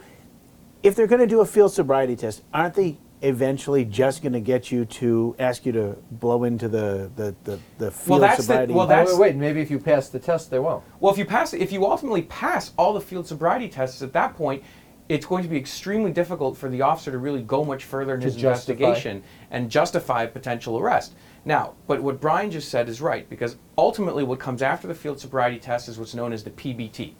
if 0.83 0.95
they're 0.95 1.07
going 1.07 1.21
to 1.21 1.27
do 1.27 1.41
a 1.41 1.45
field 1.45 1.73
sobriety 1.73 2.15
test, 2.15 2.41
aren't 2.53 2.73
they 2.73 2.97
eventually 3.21 3.83
just 3.83 4.21
going 4.21 4.31
to 4.31 4.39
get 4.39 4.71
you 4.71 4.85
to 4.85 5.35
ask 5.39 5.65
you 5.65 5.73
to 5.73 5.97
blow 6.11 6.45
into 6.45 6.69
the 6.69 7.11
the 7.17 7.35
the, 7.43 7.59
the 7.77 7.91
field 7.91 8.21
that's 8.21 8.37
the- 8.37 8.43
sobriety? 8.43 8.73
well, 8.73 8.87
That's- 8.87 9.11
wait, 9.17 9.19
wait, 9.19 9.35
maybe 9.35 9.61
if 9.61 9.69
you 9.69 9.79
pass 9.79 10.09
the 10.09 10.19
test, 10.19 10.49
they 10.51 10.59
won't. 10.59 10.83
Well, 10.99 11.11
if 11.11 11.17
you 11.17 11.25
pass, 11.25 11.53
if 11.53 11.71
you 11.71 11.85
ultimately 11.85 12.23
pass 12.23 12.71
all 12.77 12.93
the 12.93 13.01
field 13.01 13.27
sobriety 13.27 13.67
tests, 13.67 14.01
at 14.01 14.13
that 14.13 14.35
point, 14.35 14.63
it's 15.09 15.25
going 15.25 15.41
to 15.41 15.49
be 15.49 15.57
extremely 15.57 16.11
difficult 16.11 16.55
for 16.55 16.69
the 16.69 16.83
officer 16.83 17.11
to 17.11 17.17
really 17.17 17.41
go 17.41 17.65
much 17.65 17.83
further 17.83 18.13
in 18.13 18.19
To 18.19 18.25
his 18.25 18.35
justify. 18.35 18.73
investigation 18.73 19.23
and 19.49 19.69
justify 19.69 20.23
a 20.23 20.27
potential 20.27 20.77
arrest. 20.77 21.13
Now, 21.43 21.73
but 21.87 22.01
what 22.03 22.21
Brian 22.21 22.51
just 22.51 22.69
said 22.69 22.87
is 22.87 23.01
right 23.01 23.27
because 23.27 23.57
ultimately, 23.77 24.23
what 24.23 24.39
comes 24.39 24.61
after 24.61 24.87
the 24.87 24.93
field 24.93 25.19
sobriety 25.19 25.57
test 25.57 25.89
is 25.89 25.97
what's 25.97 26.13
known 26.13 26.31
as 26.31 26.43
the 26.43 26.51
PBT. 26.51 27.13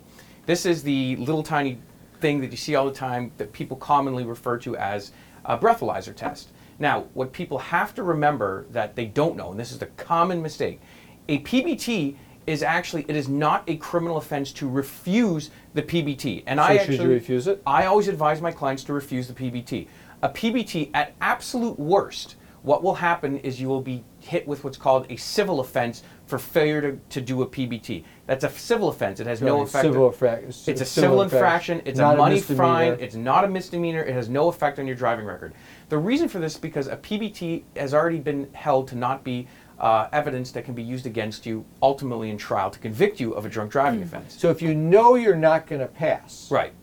This 0.45 0.67
is 0.67 0.83
the 0.83 1.15
little 1.15 1.41
tiny 1.41 1.79
thing 2.19 2.39
that 2.41 2.51
you 2.51 2.57
see 2.57 2.75
all 2.75 2.85
the 2.85 2.93
time 2.93 3.31
that 3.37 3.53
people 3.53 3.77
commonly 3.77 4.23
refer 4.23 4.57
to 4.59 4.77
as 4.77 5.11
a 5.45 5.57
breathalyzer 5.57 6.15
test. 6.15 6.49
Now, 6.77 7.05
what 7.13 7.33
people 7.33 7.57
have 7.57 7.95
to 7.95 8.03
remember 8.03 8.65
that 8.71 8.95
they 8.95 9.05
don't 9.05 9.35
know, 9.35 9.51
and 9.51 9.59
this 9.59 9.71
is 9.71 9.79
the 9.79 9.87
common 9.87 10.41
mistake, 10.41 10.79
a 11.27 11.39
PBT 11.39 12.15
is 12.49 12.63
actually 12.63 13.05
it 13.07 13.15
is 13.15 13.29
not 13.29 13.63
a 13.67 13.77
criminal 13.77 14.17
offense 14.17 14.51
to 14.51 14.67
refuse 14.67 15.51
the 15.75 15.83
PBT. 15.83 16.43
And 16.47 16.59
I 16.59 16.77
So 16.77 16.83
should 16.83 16.89
you 16.89 16.95
actually 16.95 17.13
refuse 17.13 17.47
it? 17.47 17.61
I 17.65 17.85
always 17.85 18.07
advise 18.07 18.41
my 18.41 18.51
clients 18.51 18.83
to 18.85 18.93
refuse 18.93 19.27
the 19.27 19.33
PBT. 19.35 19.87
A 20.23 20.29
PBT, 20.29 20.89
at 20.95 21.13
absolute 21.21 21.79
worst, 21.79 22.35
what 22.63 22.83
will 22.83 22.95
happen 22.95 23.37
is 23.39 23.61
you 23.61 23.67
will 23.69 23.81
be 23.81 24.03
hit 24.19 24.47
with 24.47 24.63
what's 24.63 24.77
called 24.77 25.05
a 25.09 25.15
civil 25.15 25.59
offense 25.61 26.03
for 26.25 26.37
failure 26.37 26.81
to, 26.81 26.99
to 27.09 27.21
do 27.21 27.41
a 27.43 27.47
PBT. 27.47 28.03
That's 28.25 28.43
a 28.43 28.49
civil 28.49 28.89
offense. 28.89 29.19
It 29.19 29.27
has 29.27 29.41
no 29.41 29.59
Right, 29.59 29.67
effect. 29.67 29.83
civil 29.83 30.11
infrac- 30.11 30.67
It's 30.67 30.81
a 30.81 30.85
civil 30.85 31.21
infraction, 31.21 31.77
infraction. 31.77 31.81
It's 31.85 31.99
not 31.99 32.15
a 32.15 32.17
money 32.17 32.41
fine. 32.41 32.97
It's 32.99 33.15
not 33.15 33.45
a 33.45 33.47
misdemeanor. 33.47 34.01
It 34.01 34.13
has 34.13 34.27
no 34.27 34.49
effect 34.49 34.77
on 34.79 34.87
your 34.87 34.95
driving 34.95 35.25
record. 35.25 35.53
The 35.89 35.97
reason 35.97 36.27
for 36.27 36.39
this 36.39 36.55
is 36.55 36.59
because 36.59 36.87
a 36.87 36.97
PBT 36.97 37.63
has 37.77 37.93
already 37.93 38.19
been 38.19 38.49
held 38.53 38.87
to 38.89 38.95
not 38.95 39.23
be 39.23 39.47
uh, 39.79 40.09
evidence 40.11 40.51
that 40.51 40.65
can 40.65 40.73
be 40.73 40.83
used 40.83 41.05
against 41.05 41.45
you 41.45 41.65
ultimately 41.81 42.29
in 42.29 42.37
trial 42.37 42.69
to 42.69 42.79
convict 42.79 43.19
you 43.19 43.33
of 43.33 43.45
a 43.45 43.49
drunk 43.49 43.71
driving 43.71 44.01
offense. 44.01 44.35
So 44.37 44.49
if 44.49 44.61
you 44.61 44.75
know 44.75 45.15
you're 45.15 45.35
not 45.35 45.67
going 45.67 45.81
to 45.81 45.87
pass, 45.87 46.49
Right. 46.51 46.73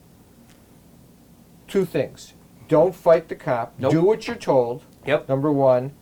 two 1.69 1.85
things. 1.85 2.33
Don't 2.69 2.95
fight 2.95 3.29
the 3.29 3.35
cop. 3.35 3.75
Nope. 3.79 3.93
Do 3.93 4.03
what 4.03 4.27
you're 4.27 4.37
told. 4.37 4.83
Yep. 5.07 5.29
Number 5.29 5.53
one, 5.53 5.93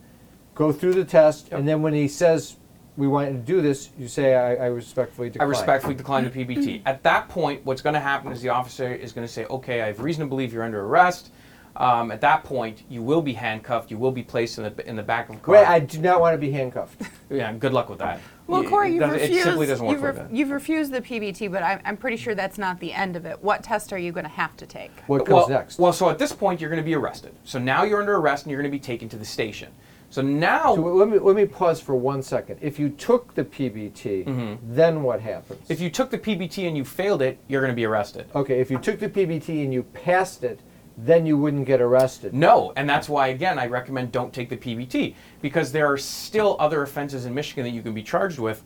go 0.54 0.72
through 0.72 0.94
the 0.94 1.04
test, 1.04 1.48
Yep. 1.50 1.58
and 1.58 1.68
then 1.68 1.82
when 1.82 1.92
he 1.92 2.08
says, 2.08 2.56
we 2.96 3.08
want 3.08 3.32
you 3.32 3.36
to 3.36 3.42
do 3.42 3.60
this, 3.60 3.90
you 3.98 4.06
say, 4.06 4.34
I, 4.36 4.54
I 4.54 4.66
respectfully 4.66 5.26
I 5.26 5.30
decline. 5.32 5.48
respectfully 5.48 5.94
decline 5.96 6.24
the 6.24 6.30
PBT. 6.30 6.82
At 6.86 7.02
that 7.02 7.28
point, 7.28 7.64
what's 7.66 7.82
going 7.82 7.94
to 7.94 8.00
happen 8.00 8.30
is 8.30 8.40
the 8.40 8.50
officer 8.50 8.94
is 8.94 9.12
going 9.12 9.26
to 9.26 9.32
say, 9.32 9.44
okay, 9.46 9.82
I 9.82 9.86
have 9.88 10.00
reason 10.00 10.20
to 10.20 10.28
believe 10.28 10.52
you're 10.52 10.62
under 10.62 10.80
arrest. 10.84 11.30
Um, 11.76 12.12
at 12.12 12.21
that 12.21 12.45
point, 12.45 12.83
you 12.88 13.02
will 13.02 13.23
be 13.23 13.33
handcuffed. 13.33 13.90
You 13.90 13.99
will 13.99 14.12
be 14.12 14.23
placed 14.23 14.59
in 14.59 14.64
the 14.64 14.88
in 14.88 14.95
the 14.95 15.02
back 15.02 15.28
of 15.28 15.37
a 15.37 15.38
car. 15.40 15.54
Wait, 15.54 15.66
I 15.66 15.81
do 15.81 15.99
not 15.99 16.21
want 16.21 16.35
to 16.35 16.38
be 16.38 16.52
handcuffed. 16.52 17.02
yeah, 17.31 17.52
good 17.52 17.73
luck 17.73 17.88
with 17.88 17.99
that. 17.99 18.21
Well, 18.47 18.62
Y- 18.62 18.69
Corey, 18.69 18.88
it 18.88 18.93
you've 18.93 19.00
doesn't- 19.00 19.21
refused, 19.21 19.40
It 19.40 19.45
simply 19.45 19.66
doesn't 19.66 19.87
work 19.87 19.93
you've, 19.95 20.02
like 20.02 20.16
ref- 20.16 20.28
that. 20.28 20.37
you've 20.37 20.50
refused 20.50 20.93
the 20.93 21.00
PBT, 21.00 21.50
but 21.50 21.62
I'm, 21.62 21.81
I'm 21.85 21.97
pretty 21.97 22.16
sure 22.19 22.35
that's 22.35 22.59
not 22.59 22.78
the 22.78 22.93
end 22.93 23.16
of 23.16 23.25
it. 23.26 23.43
What 23.43 23.62
test 23.64 23.93
are 23.93 23.99
you 23.99 24.12
going 24.12 24.25
to 24.25 24.31
have 24.31 24.57
to 24.59 24.66
take? 24.66 24.90
What 25.07 25.21
comes 25.26 25.31
well, 25.31 25.49
next? 25.49 25.78
Well, 25.78 25.93
so 25.93 26.11
at 26.11 26.19
this 26.19 26.33
point, 26.33 26.61
you're 26.61 26.71
going 26.71 26.83
to 26.83 26.85
be 26.87 26.95
arrested. 26.95 27.35
So 27.45 27.59
now 27.59 27.83
you're 27.85 28.00
under 28.00 28.16
arrest 28.16 28.45
and 28.45 28.52
you're 28.52 28.61
going 28.61 28.71
to 28.71 28.76
be 28.76 28.83
taken 28.83 29.09
to 29.09 29.16
the 29.16 29.25
station. 29.25 29.73
So 30.11 30.23
now, 30.23 30.76
So 30.76 30.83
let 30.83 31.09
me 31.09 31.19
let 31.19 31.35
me 31.35 31.45
pause 31.45 31.81
for 31.81 31.97
one 31.97 32.23
second. 32.23 32.59
If 32.61 32.78
you 32.78 32.88
took 32.90 33.35
the 33.35 33.45
PBT, 33.45 34.59
then 34.62 35.02
what 35.02 35.21
happens? 35.21 35.59
Mm-hmm. 35.62 35.73
if 35.73 35.81
you 35.81 35.90
took 35.90 36.11
the 36.11 36.19
PBT 36.19 36.69
and 36.69 36.76
you 36.76 36.85
failed 36.85 37.21
it, 37.21 37.38
you're 37.49 37.61
going 37.61 37.73
to 37.73 37.76
be 37.76 37.85
arrested. 37.85 38.26
okay, 38.35 38.61
if 38.61 38.71
you 38.71 38.78
took 38.78 39.00
the 39.00 39.09
PBT 39.09 39.64
and 39.64 39.73
you 39.75 39.83
passed 39.83 40.45
it, 40.45 40.61
then 40.96 41.26
you 41.26 41.36
wouldn't 41.36 41.66
get 41.66 41.80
arrested. 41.80 42.32
No, 42.34 42.72
and 42.76 42.88
that's 42.88 43.08
why 43.08 43.28
again 43.28 43.58
I 43.58 43.66
recommend 43.66 44.12
don't 44.12 44.32
take 44.32 44.48
the 44.48 44.56
PBT 44.56 45.14
because 45.40 45.72
there 45.72 45.90
are 45.90 45.98
still 45.98 46.56
other 46.60 46.82
offenses 46.82 47.26
in 47.26 47.34
Michigan 47.34 47.64
that 47.64 47.70
you 47.70 47.82
can 47.82 47.94
be 47.94 48.02
charged 48.02 48.38
with. 48.38 48.62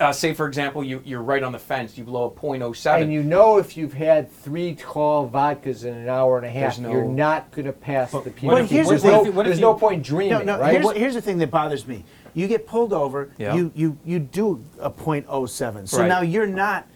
Uh, 0.00 0.12
say 0.12 0.34
for 0.34 0.48
example, 0.48 0.82
you, 0.82 1.00
you're 1.04 1.22
right 1.22 1.42
on 1.42 1.52
the 1.52 1.58
fence, 1.58 1.96
you 1.96 2.02
blow 2.02 2.26
a 2.26 2.30
.07. 2.30 3.02
And 3.02 3.12
you 3.12 3.22
know 3.22 3.58
if 3.58 3.76
you've 3.76 3.92
had 3.92 4.28
three 4.30 4.74
tall 4.74 5.28
vodkas 5.28 5.84
in 5.84 5.94
an 5.94 6.08
hour 6.08 6.36
and 6.36 6.44
a 6.46 6.50
half, 6.50 6.76
There's 6.76 6.80
no- 6.80 6.90
you're 6.90 7.04
not 7.04 7.50
going 7.52 7.66
to 7.66 7.72
pass 7.72 8.10
the 8.10 8.18
PBT. 8.18 8.42
Well, 8.42 8.56
here's 8.64 8.86
the 8.86 8.90
there's 8.92 9.02
thing. 9.02 9.10
no, 9.12 9.18
What 9.18 9.26
if 9.28 9.34
you- 9.36 9.42
there's 9.44 9.60
no 9.60 9.74
point 9.74 10.02
dreaming, 10.02 10.46
No, 10.46 10.56
no. 10.56 10.60
right? 10.60 10.80
Here's, 10.80 10.92
here's 10.96 11.14
the 11.14 11.22
thing 11.22 11.38
that 11.38 11.50
bothers 11.50 11.86
me. 11.86 12.04
You 12.32 12.48
get 12.48 12.66
pulled 12.66 12.92
over. 12.92 13.30
Yeah. 13.38 13.54
You 13.54 13.70
you 13.76 13.96
you 14.04 14.18
do 14.18 14.64
a 14.80 14.90
.07. 14.90 15.86
So 15.88 15.98
Right. 15.98 16.08
now 16.08 16.22
you're 16.22 16.46
not 16.48 16.88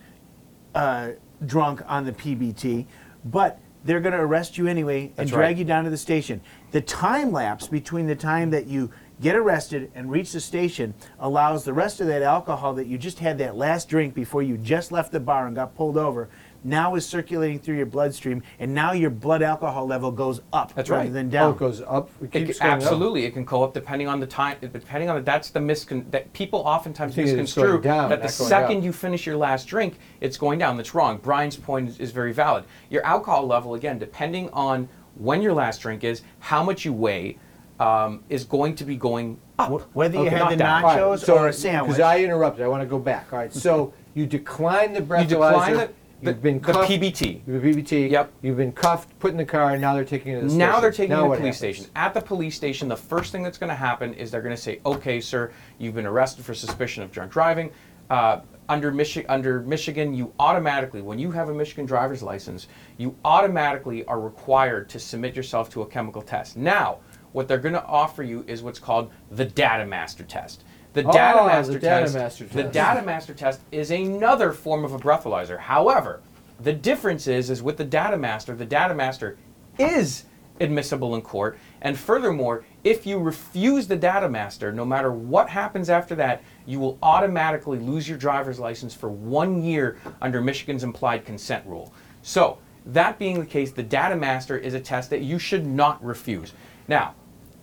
uh, 0.75 1.11
drunk 1.47 1.83
on 1.87 2.05
the 2.05 2.13
PBT, 2.13 2.87
but 3.25 3.61
they're 3.85 4.01
going 4.01 4.13
to 4.13 4.21
arrest 4.21 4.59
you 4.59 4.67
anyway 4.67 5.05
and 5.05 5.17
That's 5.17 5.31
drag 5.31 5.41
right. 5.41 5.57
you 5.59 5.65
down 5.65 5.85
to 5.85 5.91
the 5.91 5.97
station. 5.97 6.41
The 6.73 6.81
time 6.81 7.33
lapse 7.33 7.69
between 7.69 8.07
the 8.07 8.17
time 8.17 8.51
that 8.51 8.67
you 8.67 8.91
get 9.21 9.35
arrested 9.35 9.91
and 9.95 10.11
reach 10.11 10.33
the 10.33 10.41
station 10.41 10.95
allows 11.19 11.65
the 11.65 11.73
rest 11.73 12.01
of 12.01 12.07
that 12.07 12.23
alcohol 12.23 12.75
that 12.75 12.87
you 12.87 12.99
just 12.99 13.19
had 13.19 13.39
that 13.39 13.57
last 13.57 13.89
drink 13.89 14.15
before 14.15 14.43
you 14.43 14.57
just 14.57 14.93
left 14.93 15.13
the 15.13 15.21
bar 15.21 15.47
and 15.47 15.57
got 15.57 15.75
pulled 15.75 15.97
over 15.97 16.29
now 16.65 16.95
is 16.97 17.07
circulating 17.07 17.59
through 17.59 17.77
your 17.77 17.87
bloodstream, 17.87 18.43
and 18.59 18.75
now 18.75 18.93
your 18.93 19.11
blood 19.11 19.43
alcohol 19.43 19.87
level 19.87 20.11
goes 20.11 20.41
up 20.53 20.75
That's 20.75 20.91
rather 20.91 21.05
right. 21.05 21.13
than 21.13 21.29
Oh, 21.29 21.31
down. 21.31 21.53
it 21.55 21.59
goes 21.59 21.81
up. 21.83 22.11
It 22.21 22.25
It 22.35 22.47
keeps 22.47 22.59
ca- 22.59 22.65
going 22.67 22.77
up. 22.79 22.83
absolutely, 22.83 23.25
it 23.25 23.33
can 23.33 23.45
go 23.45 23.63
up 23.63 23.73
depending 23.75 24.09
on 24.09 24.21
the 24.21 24.27
time. 24.27 24.57
Depending 24.61 25.09
on 25.09 25.17
the, 25.17 25.23
that's 25.23 25.51
the 25.51 25.61
miscon 25.61 26.11
that 26.11 26.33
people 26.33 26.61
oftentimes 26.61 27.13
I 27.13 27.17
think 27.17 27.29
it's 27.29 27.37
misconstrue 27.37 27.81
down, 27.81 28.09
that 28.11 28.17
the 28.21 28.27
not 28.29 28.39
going 28.39 28.49
second 28.49 28.77
up. 28.79 28.85
you 28.85 28.93
finish 28.93 29.25
your 29.27 29.37
last 29.37 29.67
drink, 29.67 29.99
it's 30.21 30.37
going 30.37 30.59
down. 30.59 30.77
That's 30.77 30.95
wrong. 30.95 31.19
Brian's 31.23 31.57
point 31.57 31.89
is, 31.89 31.99
is 32.01 32.11
very 32.11 32.33
valid. 32.33 32.65
Your 32.91 33.05
alcohol 33.05 33.47
level, 33.47 33.75
again, 33.75 33.99
depending 33.99 34.51
on 34.51 34.89
when 35.17 35.43
your 35.43 35.53
last 35.55 35.81
drink 35.81 36.05
is, 36.05 36.23
how 36.41 36.63
much 36.63 36.85
you 36.85 36.93
weigh, 36.93 37.39
um, 37.81 38.23
is 38.29 38.45
going 38.45 38.75
to 38.75 38.85
be 38.85 38.97
going 38.97 39.39
up. 39.59 39.71
Wh- 39.71 39.97
Whether 39.97 40.17
you 40.19 40.27
Okay, 40.27 40.31
had 40.31 40.39
not 40.41 40.51
the 40.51 40.57
down. 40.57 40.85
All 40.85 40.91
right, 40.91 40.99
nachos 41.01 41.25
so- 41.25 41.39
or 41.39 41.49
a 41.49 41.53
sandwich. 41.53 41.97
Because 41.97 42.01
I 42.01 42.19
interrupted. 42.21 42.65
I 42.65 42.69
want 42.69 42.83
to 42.83 42.89
go 42.89 42.99
back. 42.99 43.33
All 43.33 43.39
right. 43.39 43.53
So 43.55 43.93
you 44.15 44.27
decline 44.27 44.93
the 44.93 45.01
breathalyzer. 45.01 45.21
You 45.23 45.27
decline 45.29 45.89
the, 46.23 46.31
You've 46.33 46.43
been 46.43 46.61
the 46.61 46.73
cuffed. 46.73 46.91
PBT. 46.91 47.41
The 47.47 47.53
PBT. 47.53 48.11
Yep. 48.11 48.33
You've 48.43 48.57
been 48.57 48.73
cuffed, 48.73 49.17
put 49.19 49.31
in 49.31 49.37
the 49.37 49.45
car, 49.45 49.71
and 49.73 49.81
now 49.81 49.95
they're 49.95 50.05
taking 50.05 50.33
you 50.33 50.41
to 50.41 50.47
the 50.49 50.53
Now 50.55 50.57
station. 50.57 50.59
Now 50.73 50.81
they're 50.81 50.91
taking 50.93 51.11
now 51.11 51.23
you 51.25 51.29
to 51.31 51.31
the 51.37 51.41
police 51.41 51.61
happens? 51.61 51.77
station. 51.77 51.93
At 51.97 52.15
the 52.15 52.21
police 52.21 52.57
station, 52.57 52.89
the 52.89 52.97
first 52.97 53.31
thing 53.33 53.43
that's 53.43 53.59
going 53.59 53.71
to 53.71 53.77
happen 53.77 54.15
is 54.15 54.31
they're 54.31 54.43
going 54.43 54.55
to 54.55 54.61
say, 54.61 54.81
"Okay, 54.85 55.21
sir, 55.21 55.53
you've 55.79 55.95
been 55.95 56.07
arrested 56.07 56.45
for 56.45 56.55
suspicion 56.55 57.03
of 57.03 57.13
drunk 57.13 57.31
driving." 57.33 57.71
Uh, 58.11 58.41
under, 58.71 58.91
Michi- 58.91 59.25
under 59.29 59.61
Michigan, 59.61 60.13
you 60.15 60.33
automatically, 60.39 61.01
when 61.03 61.19
you 61.19 61.31
have 61.31 61.49
a 61.51 61.55
Michigan 61.55 61.87
driver's 61.87 62.23
license, 62.23 62.67
you 62.97 63.15
automatically 63.25 64.05
are 64.07 64.21
required 64.21 64.89
to 64.91 64.99
submit 64.99 65.37
yourself 65.37 65.71
to 65.71 65.83
a 65.83 65.87
chemical 65.87 66.21
test. 66.23 66.57
Now, 66.57 66.99
what 67.33 67.49
they're 67.49 67.59
going 67.59 67.75
to 67.75 67.85
offer 67.85 68.23
you 68.23 68.45
is 68.47 68.63
what's 68.63 68.79
called 68.79 69.11
the 69.31 69.45
Data 69.45 69.87
Master 69.87 70.25
Test. 70.25 70.65
The 71.03 71.09
Oh, 71.09 71.13
Data 71.13 71.39
the 71.39 71.47
Master 71.47 71.79
Data 71.79 72.01
Test. 72.03 72.15
Master 72.15 72.45
The 72.47 72.63
Test. 72.65 72.75
Data 72.75 73.03
Master 73.07 73.35
Test 73.35 73.61
is 73.71 73.93
another 73.93 74.53
form 74.53 74.85
of 74.85 74.93
a 74.93 74.99
breathalyzer. 74.99 75.57
However, 75.59 76.21
the 76.61 76.73
difference 76.73 77.29
is, 77.29 77.51
is 77.51 77.63
with 77.63 77.77
the 77.77 77.85
Data 77.85 78.17
Master, 78.17 78.57
the 78.57 78.65
Data 78.65 78.95
Master 78.95 79.39
is 79.79 80.25
admissible 80.61 81.15
in 81.15 81.23
court. 81.23 81.57
And 81.83 81.97
furthermore, 81.97 82.65
if 82.83 83.07
you 83.07 83.21
refuse 83.21 83.87
the 83.87 83.95
data 83.95 84.29
master, 84.29 84.73
no 84.73 84.85
matter 84.85 85.13
what 85.13 85.49
happens 85.49 85.89
after 85.89 86.17
that, 86.17 86.43
you 86.67 86.81
will 86.81 86.99
automatically 87.01 87.79
lose 87.79 88.09
your 88.09 88.19
driver's 88.19 88.59
license 88.59 88.93
for 88.93 89.09
one 89.09 89.63
year 89.63 89.99
under 90.21 90.41
Michigan's 90.41 90.83
implied 90.83 91.25
consent 91.25 91.65
rule. 91.65 91.93
So, 92.23 92.59
that 92.87 93.21
being 93.21 93.39
the 93.39 93.47
case, 93.47 93.71
the 93.71 93.85
data 93.85 94.17
master 94.17 94.57
is 94.59 94.75
a 94.75 94.81
test 94.81 95.11
that 95.11 95.21
you 95.21 95.39
should 95.39 95.65
not 95.65 96.03
refuse. 96.05 96.55
Now, 96.89 97.15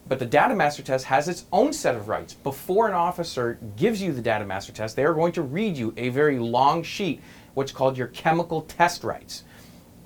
but 0.07 0.19
the 0.19 0.25
data 0.25 0.55
master 0.55 0.83
test 0.83 1.05
has 1.05 1.27
its 1.27 1.45
own 1.51 1.73
set 1.73 1.95
of 1.95 2.07
rights. 2.07 2.33
Before 2.33 2.87
an 2.87 2.93
officer 2.93 3.59
gives 3.75 4.01
you 4.01 4.13
the 4.13 4.21
data 4.21 4.45
master 4.45 4.71
test, 4.71 4.95
they 4.95 5.03
are 5.03 5.13
going 5.13 5.31
to 5.33 5.41
read 5.41 5.75
you 5.75 5.93
a 5.97 6.09
very 6.09 6.37
long 6.37 6.83
sheet, 6.83 7.21
what's 7.55 7.71
called 7.71 7.97
your 7.97 8.07
chemical 8.07 8.61
test 8.61 9.03
rights. 9.03 9.43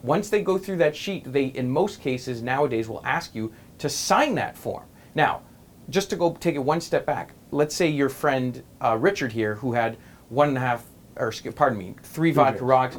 Once 0.01 0.29
they 0.29 0.41
go 0.41 0.57
through 0.57 0.77
that 0.77 0.95
sheet, 0.95 1.31
they, 1.31 1.45
in 1.45 1.69
most 1.69 2.01
cases 2.01 2.41
nowadays, 2.41 2.87
will 2.87 3.05
ask 3.05 3.35
you 3.35 3.51
to 3.77 3.89
sign 3.89 4.35
that 4.35 4.57
form. 4.57 4.85
Now, 5.15 5.41
just 5.89 6.09
to 6.11 6.15
go 6.15 6.33
take 6.39 6.55
it 6.55 6.59
one 6.59 6.79
step 6.79 7.05
back, 7.05 7.33
let's 7.51 7.75
say 7.75 7.87
your 7.87 8.09
friend 8.09 8.63
uh, 8.81 8.95
Richard 8.97 9.33
here, 9.33 9.55
who 9.55 9.73
had 9.73 9.97
one 10.29 10.47
and 10.47 10.57
a 10.57 10.61
half, 10.61 10.85
or 11.17 11.33
pardon 11.55 11.77
me, 11.77 11.95
three 12.03 12.31
vodka 12.31 12.63
rocks, 12.63 12.97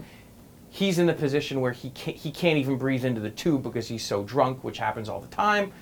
he's 0.69 0.99
in 0.99 1.07
the 1.07 1.15
position 1.15 1.63
where 1.63 1.73
he 1.73 1.91
can't, 1.91 2.17
he 2.17 2.31
can't 2.31 2.59
even 2.59 2.77
breathe 2.77 3.05
into 3.05 3.21
the 3.21 3.31
tube 3.31 3.63
because 3.63 3.89
he's 3.89 4.05
so 4.05 4.23
drunk, 4.25 4.63
which 4.63 4.77
happens 4.77 5.09
all 5.09 5.21
the 5.21 5.29
time. 5.29 5.73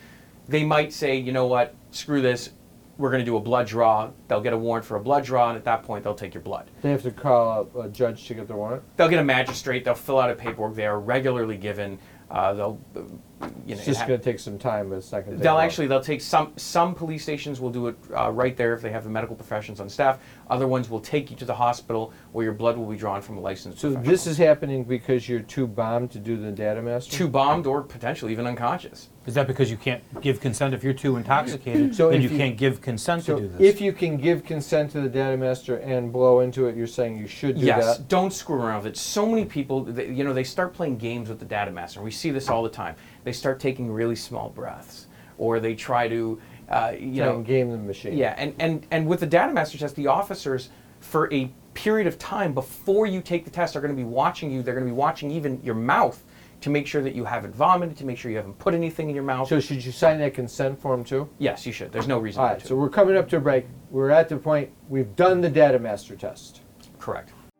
They 0.48 0.64
might 0.64 0.92
say, 0.92 1.16
you 1.16 1.32
know 1.32 1.46
what, 1.46 1.74
screw 1.90 2.22
this, 2.22 2.50
we're 2.96 3.10
going 3.10 3.20
to 3.20 3.24
do 3.24 3.36
a 3.36 3.40
blood 3.40 3.66
draw. 3.68 4.10
They'll 4.26 4.40
get 4.40 4.52
a 4.52 4.58
warrant 4.58 4.84
for 4.84 4.96
a 4.96 5.00
blood 5.00 5.24
draw, 5.24 5.48
and 5.48 5.56
at 5.56 5.64
that 5.64 5.84
point, 5.84 6.02
they'll 6.02 6.14
take 6.14 6.34
your 6.34 6.42
blood. 6.42 6.70
They 6.82 6.90
have 6.90 7.02
to 7.02 7.12
call 7.12 7.70
a, 7.74 7.80
a 7.82 7.88
judge 7.88 8.26
to 8.26 8.34
get 8.34 8.48
the 8.48 8.56
warrant. 8.56 8.82
They'll 8.96 9.08
get 9.08 9.20
a 9.20 9.24
magistrate. 9.24 9.84
They'll 9.84 9.94
fill 9.94 10.18
out 10.18 10.30
a 10.30 10.34
paperwork. 10.34 10.74
They 10.74 10.86
are 10.86 10.98
regularly 10.98 11.56
given. 11.56 11.98
Uh, 12.30 12.52
they'll, 12.52 12.78
uh, 12.94 13.00
you 13.66 13.74
know, 13.74 13.78
It's 13.78 13.84
just 13.86 13.88
it 13.88 13.96
ha- 14.02 14.06
going 14.08 14.20
to 14.20 14.24
take 14.24 14.38
some 14.38 14.58
time, 14.58 14.90
but 14.90 14.96
it's 14.96 15.10
not 15.12 15.20
going 15.20 15.30
to 15.30 15.36
take 15.36 15.42
They'll 15.42 15.54
long. 15.54 15.64
actually 15.64 15.86
they'll 15.86 16.02
take 16.02 16.20
some 16.20 16.52
some 16.56 16.94
police 16.94 17.22
stations 17.22 17.58
will 17.60 17.70
do 17.70 17.86
it 17.88 17.96
uh, 18.14 18.30
right 18.30 18.54
there 18.56 18.74
if 18.74 18.82
they 18.82 18.90
have 18.90 19.04
the 19.04 19.10
medical 19.10 19.34
professions 19.36 19.80
on 19.80 19.88
staff. 19.88 20.18
Other 20.50 20.66
ones 20.66 20.90
will 20.90 21.00
take 21.00 21.30
you 21.30 21.36
to 21.36 21.44
the 21.46 21.54
hospital 21.54 22.12
where 22.32 22.44
your 22.44 22.52
blood 22.54 22.76
will 22.76 22.86
be 22.86 22.96
drawn 22.96 23.22
from 23.22 23.38
a 23.38 23.40
licensed. 23.40 23.78
So 23.78 23.88
professional. 23.88 24.10
this 24.12 24.26
is 24.26 24.36
happening 24.38 24.84
because 24.84 25.28
you're 25.28 25.40
too 25.40 25.66
bombed 25.66 26.10
to 26.12 26.18
do 26.18 26.36
the 26.36 26.50
data 26.50 26.82
master. 26.82 27.12
too 27.12 27.28
bombed 27.28 27.66
or 27.66 27.82
potentially 27.82 28.32
even 28.32 28.46
unconscious. 28.46 29.08
Is 29.26 29.34
that 29.34 29.46
because 29.46 29.70
you 29.70 29.76
can't 29.76 30.02
give 30.22 30.40
consent 30.40 30.72
if 30.72 30.82
you're 30.82 30.94
too 30.94 31.16
intoxicated? 31.18 31.94
So 31.94 32.08
then 32.08 32.16
if 32.22 32.24
you, 32.24 32.30
you- 32.30 32.38
can't 32.38 32.56
give 32.56 32.80
consent 32.80 33.24
So 33.24 33.36
to 33.36 33.42
do 33.42 33.48
this. 33.48 33.60
if 33.60 33.80
you 33.80 33.92
can 33.92 34.16
give 34.16 34.42
consent 34.42 34.90
to 34.92 35.02
the 35.02 35.08
data 35.08 35.36
master 35.36 35.76
and 35.76 36.10
blow 36.12 36.40
into 36.40 36.66
it, 36.66 36.74
you're 36.76 36.86
saying 36.86 37.18
you 37.18 37.26
should 37.26 37.58
do 37.58 37.66
yes, 37.66 37.98
that. 37.98 38.08
don't 38.08 38.32
screw 38.32 38.56
around 38.56 38.84
with 38.84 38.92
it. 38.94 38.96
So 38.96 39.26
many 39.26 39.44
people, 39.44 39.84
they, 39.84 40.06
you 40.10 40.24
know, 40.24 40.32
they 40.32 40.44
start 40.44 40.72
playing 40.72 40.96
games 40.96 41.28
with 41.28 41.38
the 41.40 41.44
data 41.44 41.70
master. 41.70 42.00
We 42.00 42.10
see 42.18 42.30
this 42.30 42.48
all 42.48 42.62
the 42.62 42.68
time. 42.68 42.96
They 43.24 43.32
start 43.32 43.60
taking 43.60 43.90
really 43.90 44.16
small 44.16 44.50
breaths, 44.50 45.06
or 45.38 45.60
they 45.60 45.74
try 45.74 46.08
to, 46.08 46.40
uh, 46.68 46.92
you 46.98 47.22
know, 47.22 47.40
game 47.40 47.70
the 47.70 47.78
machine. 47.78 48.16
Yeah, 48.16 48.34
and, 48.36 48.54
and, 48.58 48.86
and 48.90 49.06
with 49.06 49.20
the 49.20 49.26
data 49.26 49.52
master 49.52 49.78
test, 49.78 49.96
the 49.96 50.06
officers, 50.08 50.70
for 51.00 51.32
a 51.32 51.50
period 51.74 52.06
of 52.06 52.18
time 52.18 52.52
before 52.52 53.06
you 53.06 53.20
take 53.20 53.44
the 53.44 53.50
test, 53.50 53.76
are 53.76 53.80
going 53.80 53.94
to 53.94 53.96
be 53.96 54.08
watching 54.08 54.50
you. 54.50 54.62
They're 54.62 54.74
going 54.74 54.86
to 54.86 54.92
be 54.92 54.96
watching 54.96 55.30
even 55.30 55.60
your 55.62 55.76
mouth 55.76 56.22
to 56.60 56.70
make 56.70 56.88
sure 56.88 57.02
that 57.02 57.14
you 57.14 57.24
haven't 57.24 57.54
vomited, 57.54 57.96
to 57.98 58.04
make 58.04 58.18
sure 58.18 58.30
you 58.30 58.36
haven't 58.36 58.58
put 58.58 58.74
anything 58.74 59.08
in 59.08 59.14
your 59.14 59.24
mouth. 59.24 59.48
So 59.48 59.60
should 59.60 59.84
you 59.84 59.92
sign 59.92 60.18
that 60.18 60.34
consent 60.34 60.80
form 60.80 61.04
too? 61.04 61.28
yes, 61.38 61.64
you 61.64 61.72
should. 61.72 61.92
There's 61.92 62.08
no 62.08 62.18
reason 62.18 62.42
All 62.42 62.48
right. 62.48 62.58
to. 62.58 62.66
So 62.66 62.74
we're 62.74 62.88
coming 62.88 63.16
up 63.16 63.28
to 63.28 63.36
a 63.36 63.40
break. 63.40 63.66
We're 63.90 64.10
at 64.10 64.28
the 64.28 64.36
point 64.36 64.70
we've 64.88 65.14
done 65.14 65.40
the 65.40 65.48
data 65.48 65.78
master 65.78 66.16
test. 66.16 66.62
Correct. 66.98 67.32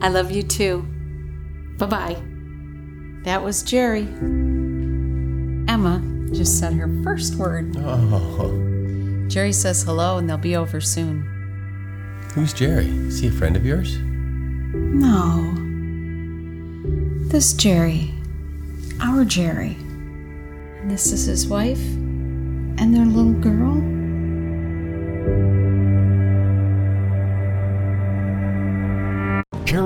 I 0.00 0.08
love 0.08 0.30
you 0.30 0.42
too. 0.42 0.82
Bye 1.78 1.86
bye. 1.86 2.16
That 3.24 3.42
was 3.42 3.62
Jerry. 3.62 4.02
Emma 5.68 6.02
just 6.32 6.58
said 6.58 6.74
her 6.74 6.88
first 7.02 7.34
word. 7.34 7.76
Oh. 7.78 9.26
Jerry 9.28 9.52
says 9.52 9.82
hello 9.82 10.18
and 10.18 10.28
they'll 10.28 10.38
be 10.38 10.56
over 10.56 10.80
soon. 10.80 11.22
Who's 12.34 12.52
Jerry? 12.52 12.86
Is 12.86 13.18
he 13.18 13.28
a 13.28 13.32
friend 13.32 13.56
of 13.56 13.66
yours? 13.66 13.98
No. 14.00 15.54
This 17.28 17.52
Jerry. 17.52 18.14
Our 19.00 19.24
Jerry. 19.24 19.76
And 20.80 20.90
this 20.90 21.12
is 21.12 21.26
his 21.26 21.46
wife 21.46 21.84
and 21.84 22.94
their 22.94 23.04
little 23.04 23.32
girl. 23.32 23.82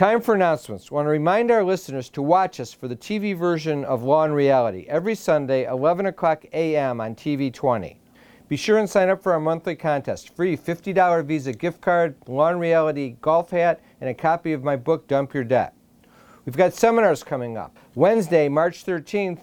Time 0.00 0.22
for 0.22 0.34
announcements. 0.34 0.90
want 0.90 1.04
to 1.04 1.10
remind 1.10 1.50
our 1.50 1.62
listeners 1.62 2.08
to 2.08 2.22
watch 2.22 2.58
us 2.58 2.72
for 2.72 2.88
the 2.88 2.96
TV 2.96 3.36
version 3.36 3.84
of 3.84 4.02
Law 4.02 4.24
and 4.24 4.34
Reality 4.34 4.86
every 4.88 5.14
Sunday, 5.14 5.66
11 5.66 6.06
o'clock 6.06 6.46
a.m. 6.54 7.02
on 7.02 7.14
TV 7.14 7.52
20. 7.52 8.00
Be 8.48 8.56
sure 8.56 8.78
and 8.78 8.88
sign 8.88 9.10
up 9.10 9.22
for 9.22 9.34
our 9.34 9.40
monthly 9.40 9.76
contest. 9.76 10.34
Free 10.34 10.56
$50 10.56 11.26
Visa 11.26 11.52
gift 11.52 11.82
card, 11.82 12.14
Law 12.26 12.48
and 12.48 12.58
Reality 12.58 13.16
golf 13.20 13.50
hat, 13.50 13.82
and 14.00 14.08
a 14.08 14.14
copy 14.14 14.54
of 14.54 14.64
my 14.64 14.74
book, 14.74 15.06
Dump 15.06 15.34
Your 15.34 15.44
Debt. 15.44 15.74
We've 16.46 16.56
got 16.56 16.72
seminars 16.72 17.22
coming 17.22 17.58
up. 17.58 17.76
Wednesday, 17.94 18.48
March 18.48 18.86
13th, 18.86 19.40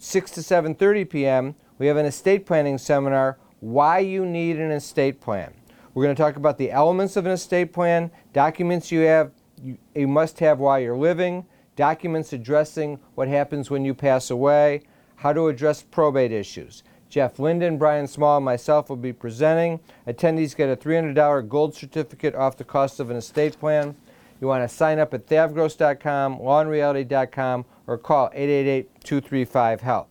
6 0.00 0.30
to 0.32 0.40
7:30 0.40 1.08
p.m. 1.08 1.54
We 1.78 1.86
have 1.86 1.96
an 1.96 2.06
estate 2.06 2.46
planning 2.46 2.78
seminar, 2.78 3.38
Why 3.60 4.00
You 4.00 4.26
Need 4.26 4.58
an 4.58 4.72
Estate 4.72 5.20
Plan. 5.20 5.54
We're 5.94 6.02
going 6.02 6.16
to 6.16 6.20
talk 6.20 6.34
about 6.34 6.58
the 6.58 6.72
elements 6.72 7.16
of 7.16 7.26
an 7.26 7.32
estate 7.32 7.72
plan, 7.72 8.10
documents 8.32 8.90
you 8.90 9.02
have 9.02 9.30
you, 9.62 9.78
you 9.94 10.08
must 10.08 10.38
have 10.40 10.58
while 10.58 10.80
you're 10.80 10.96
living, 10.96 11.46
documents 11.76 12.32
addressing 12.32 12.98
what 13.14 13.28
happens 13.28 13.70
when 13.70 13.84
you 13.84 13.94
pass 13.94 14.30
away, 14.30 14.82
how 15.16 15.32
to 15.32 15.48
address 15.48 15.82
probate 15.82 16.32
issues. 16.32 16.82
Jeff 17.08 17.38
Linden, 17.38 17.76
Brian 17.76 18.06
Small, 18.06 18.36
and 18.36 18.44
myself 18.44 18.88
will 18.88 18.96
be 18.96 19.12
presenting. 19.12 19.80
Attendees 20.06 20.56
get 20.56 20.70
a 20.70 20.76
$300 20.76 21.48
gold 21.48 21.74
certificate 21.74 22.34
off 22.36 22.56
the 22.56 22.64
cost 22.64 23.00
of 23.00 23.10
an 23.10 23.16
estate 23.16 23.58
plan. 23.58 23.96
You 24.40 24.46
want 24.46 24.68
to 24.68 24.74
sign 24.74 24.98
up 24.98 25.12
at 25.12 25.26
thavgross.com, 25.26 26.38
lawandreality.com, 26.38 27.64
or 27.86 27.98
call 27.98 28.30
888-235-HELP. 28.30 30.08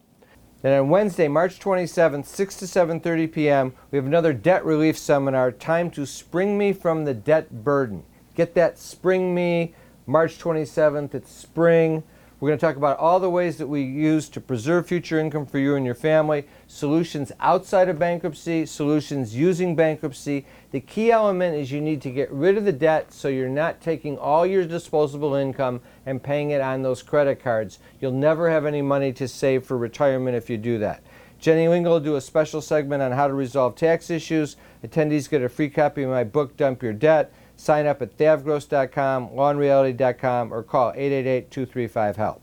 Then 0.61 0.77
on 0.77 0.89
Wednesday, 0.89 1.29
March 1.29 1.57
27th, 1.59 2.25
6 2.25 2.57
to 2.57 2.65
7:30 2.65 3.31
p.m., 3.31 3.73
we 3.91 3.97
have 3.97 4.05
another 4.05 4.33
debt 4.33 4.65
relief 4.65 4.97
seminar, 4.97 5.53
Time 5.53 5.89
to 5.91 6.05
Spring 6.05 6.57
Me 6.57 6.73
from 6.73 7.05
the 7.05 7.13
Debt 7.13 7.63
Burden. 7.63 8.03
Get 8.39 8.53
that 8.53 8.79
Spring 8.79 9.35
Me, 9.35 9.73
March 10.07 10.39
27th, 10.39 11.13
it's 11.13 11.29
spring. 11.29 12.03
We're 12.39 12.47
going 12.47 12.57
to 12.57 12.65
talk 12.65 12.77
about 12.77 12.97
all 12.97 13.19
the 13.19 13.29
ways 13.29 13.57
that 13.57 13.67
we 13.67 13.81
use 13.81 14.29
to 14.29 14.39
preserve 14.39 14.87
future 14.87 15.19
income 15.19 15.45
for 15.45 15.59
you 15.59 15.75
and 15.75 15.85
your 15.85 15.93
family, 15.93 16.47
solutions 16.65 17.33
outside 17.41 17.89
of 17.89 17.99
bankruptcy, 17.99 18.65
solutions 18.65 19.35
using 19.35 19.75
bankruptcy. 19.75 20.45
The 20.71 20.79
key 20.79 21.11
element 21.11 21.57
is 21.57 21.73
you 21.73 21.81
need 21.81 22.01
to 22.03 22.11
get 22.11 22.31
rid 22.31 22.57
of 22.57 22.63
the 22.63 22.71
debt 22.71 23.11
so 23.11 23.27
you're 23.27 23.49
not 23.49 23.81
taking 23.81 24.17
all 24.17 24.45
your 24.45 24.63
disposable 24.63 25.33
income 25.33 25.81
and 26.05 26.23
paying 26.23 26.51
it 26.51 26.61
on 26.61 26.81
those 26.81 27.03
credit 27.03 27.43
cards. 27.43 27.79
You'll 27.99 28.13
never 28.13 28.49
have 28.49 28.65
any 28.65 28.81
money 28.81 29.11
to 29.11 29.27
save 29.27 29.65
for 29.65 29.77
retirement 29.77 30.37
if 30.37 30.49
you 30.49 30.55
do 30.55 30.79
that. 30.79 31.03
Jenny 31.39 31.67
Lingle 31.67 31.91
will 31.91 31.99
do 31.99 32.15
a 32.15 32.21
special 32.21 32.61
segment 32.61 33.03
on 33.03 33.11
how 33.11 33.27
to 33.27 33.33
resolve 33.33 33.75
tax 33.75 34.09
issues. 34.09 34.55
Attendees 34.81 35.29
get 35.29 35.41
a 35.41 35.49
free 35.49 35.69
copy 35.69 36.03
of 36.03 36.09
my 36.09 36.23
book, 36.23 36.55
Dump 36.55 36.81
Your 36.81 36.93
Debt. 36.93 37.33
Sign 37.59 37.87
up 37.87 38.01
at 38.01 38.17
thavgross.com, 38.17 39.31
lawandreality.com, 39.31 40.53
or 40.53 40.63
call 40.63 40.93
888-235-HELP. 40.93 42.41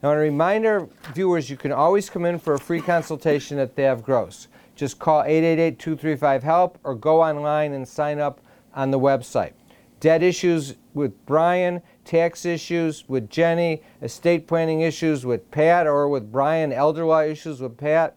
Now, 0.00 0.10
I 0.10 0.12
want 0.12 0.18
to 0.18 0.20
remind 0.20 0.64
our 0.64 0.88
viewers 1.12 1.50
you 1.50 1.56
can 1.56 1.72
always 1.72 2.08
come 2.08 2.24
in 2.24 2.38
for 2.38 2.54
a 2.54 2.58
free 2.60 2.80
consultation 2.80 3.58
at 3.58 3.74
Thav 3.74 4.04
Gross. 4.04 4.46
Just 4.76 5.00
call 5.00 5.24
888-235-HELP 5.24 6.78
or 6.84 6.94
go 6.94 7.20
online 7.20 7.72
and 7.72 7.86
sign 7.86 8.20
up 8.20 8.40
on 8.74 8.92
the 8.92 8.98
website. 9.00 9.54
Debt 9.98 10.22
issues 10.22 10.76
with 10.94 11.26
Brian, 11.26 11.82
tax 12.04 12.44
issues 12.44 13.08
with 13.08 13.28
Jenny, 13.28 13.82
estate 14.02 14.46
planning 14.46 14.82
issues 14.82 15.26
with 15.26 15.50
Pat 15.50 15.88
or 15.88 16.08
with 16.08 16.30
Brian, 16.30 16.72
elder 16.72 17.04
law 17.04 17.22
issues 17.22 17.60
with 17.60 17.76
Pat, 17.76 18.14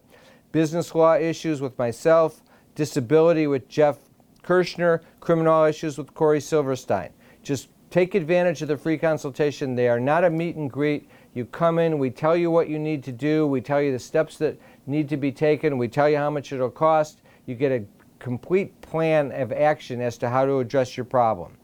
business 0.52 0.94
law 0.94 1.16
issues 1.16 1.60
with 1.60 1.76
myself, 1.76 2.44
disability 2.76 3.48
with 3.48 3.68
Jeff 3.68 3.98
Kirschner, 4.42 5.02
criminal 5.20 5.64
issues 5.64 5.98
with 5.98 6.14
Corey 6.14 6.40
Silverstein. 6.40 7.10
Just 7.42 7.68
take 7.90 8.14
advantage 8.14 8.62
of 8.62 8.68
the 8.68 8.76
free 8.76 8.98
consultation. 8.98 9.74
They 9.74 9.88
are 9.88 10.00
not 10.00 10.24
a 10.24 10.30
meet 10.30 10.56
and 10.56 10.70
greet. 10.70 11.08
You 11.34 11.44
come 11.44 11.78
in, 11.78 11.98
we 11.98 12.10
tell 12.10 12.36
you 12.36 12.50
what 12.50 12.68
you 12.68 12.78
need 12.78 13.04
to 13.04 13.12
do, 13.12 13.46
we 13.46 13.60
tell 13.60 13.80
you 13.80 13.92
the 13.92 13.98
steps 13.98 14.36
that 14.38 14.58
need 14.86 15.08
to 15.10 15.16
be 15.16 15.30
taken, 15.30 15.78
we 15.78 15.86
tell 15.86 16.08
you 16.08 16.16
how 16.16 16.30
much 16.30 16.52
it'll 16.52 16.70
cost. 16.70 17.20
You 17.46 17.54
get 17.54 17.70
a 17.70 17.84
complete 18.18 18.80
plan 18.80 19.30
of 19.32 19.52
action 19.52 20.00
as 20.00 20.18
to 20.18 20.28
how 20.28 20.44
to 20.44 20.58
address 20.58 20.96
your 20.96 21.04
problem. 21.04 21.56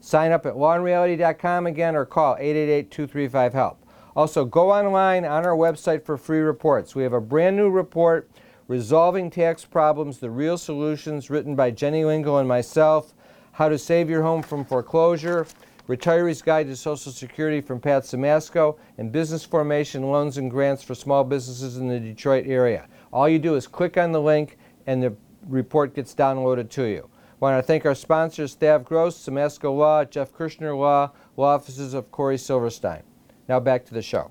Sign 0.00 0.32
up 0.32 0.46
at 0.46 0.54
lawandreality.com 0.54 1.66
again 1.66 1.94
or 1.94 2.04
call 2.04 2.36
888-235-HELP. 2.36 3.78
Also, 4.14 4.44
go 4.44 4.72
online 4.72 5.24
on 5.24 5.46
our 5.46 5.56
website 5.56 6.04
for 6.04 6.18
free 6.18 6.40
reports. 6.40 6.94
We 6.94 7.02
have 7.04 7.12
a 7.12 7.20
brand 7.20 7.56
new 7.56 7.70
report, 7.70 8.28
Resolving 8.72 9.28
Tax 9.28 9.66
Problems, 9.66 10.16
The 10.16 10.30
Real 10.30 10.56
Solutions, 10.56 11.28
written 11.28 11.54
by 11.54 11.70
Jenny 11.70 12.06
Lingle 12.06 12.38
and 12.38 12.48
myself, 12.48 13.12
How 13.52 13.68
to 13.68 13.76
Save 13.76 14.08
Your 14.08 14.22
Home 14.22 14.40
from 14.40 14.64
Foreclosure, 14.64 15.46
Retiree's 15.88 16.40
Guide 16.40 16.68
to 16.68 16.74
Social 16.74 17.12
Security 17.12 17.60
from 17.60 17.80
Pat 17.80 18.04
Samasco, 18.04 18.78
and 18.96 19.12
Business 19.12 19.44
Formation 19.44 20.04
Loans 20.04 20.38
and 20.38 20.50
Grants 20.50 20.82
for 20.82 20.94
Small 20.94 21.22
Businesses 21.22 21.76
in 21.76 21.86
the 21.86 22.00
Detroit 22.00 22.46
area. 22.46 22.88
All 23.12 23.28
you 23.28 23.38
do 23.38 23.56
is 23.56 23.66
click 23.66 23.98
on 23.98 24.10
the 24.10 24.22
link 24.22 24.56
and 24.86 25.02
the 25.02 25.14
report 25.46 25.94
gets 25.94 26.14
downloaded 26.14 26.70
to 26.70 26.84
you. 26.84 27.10
I 27.10 27.36
want 27.38 27.58
to 27.58 27.66
thank 27.66 27.84
our 27.84 27.94
sponsors, 27.94 28.56
Thav 28.56 28.84
Gross, 28.84 29.18
Samasco 29.18 29.76
Law, 29.76 30.06
Jeff 30.06 30.32
Kirshner 30.32 30.74
Law, 30.74 31.10
law 31.36 31.56
offices 31.56 31.92
of 31.92 32.10
Corey 32.10 32.38
Silverstein. 32.38 33.02
Now 33.50 33.60
back 33.60 33.84
to 33.84 33.92
the 33.92 34.00
show. 34.00 34.30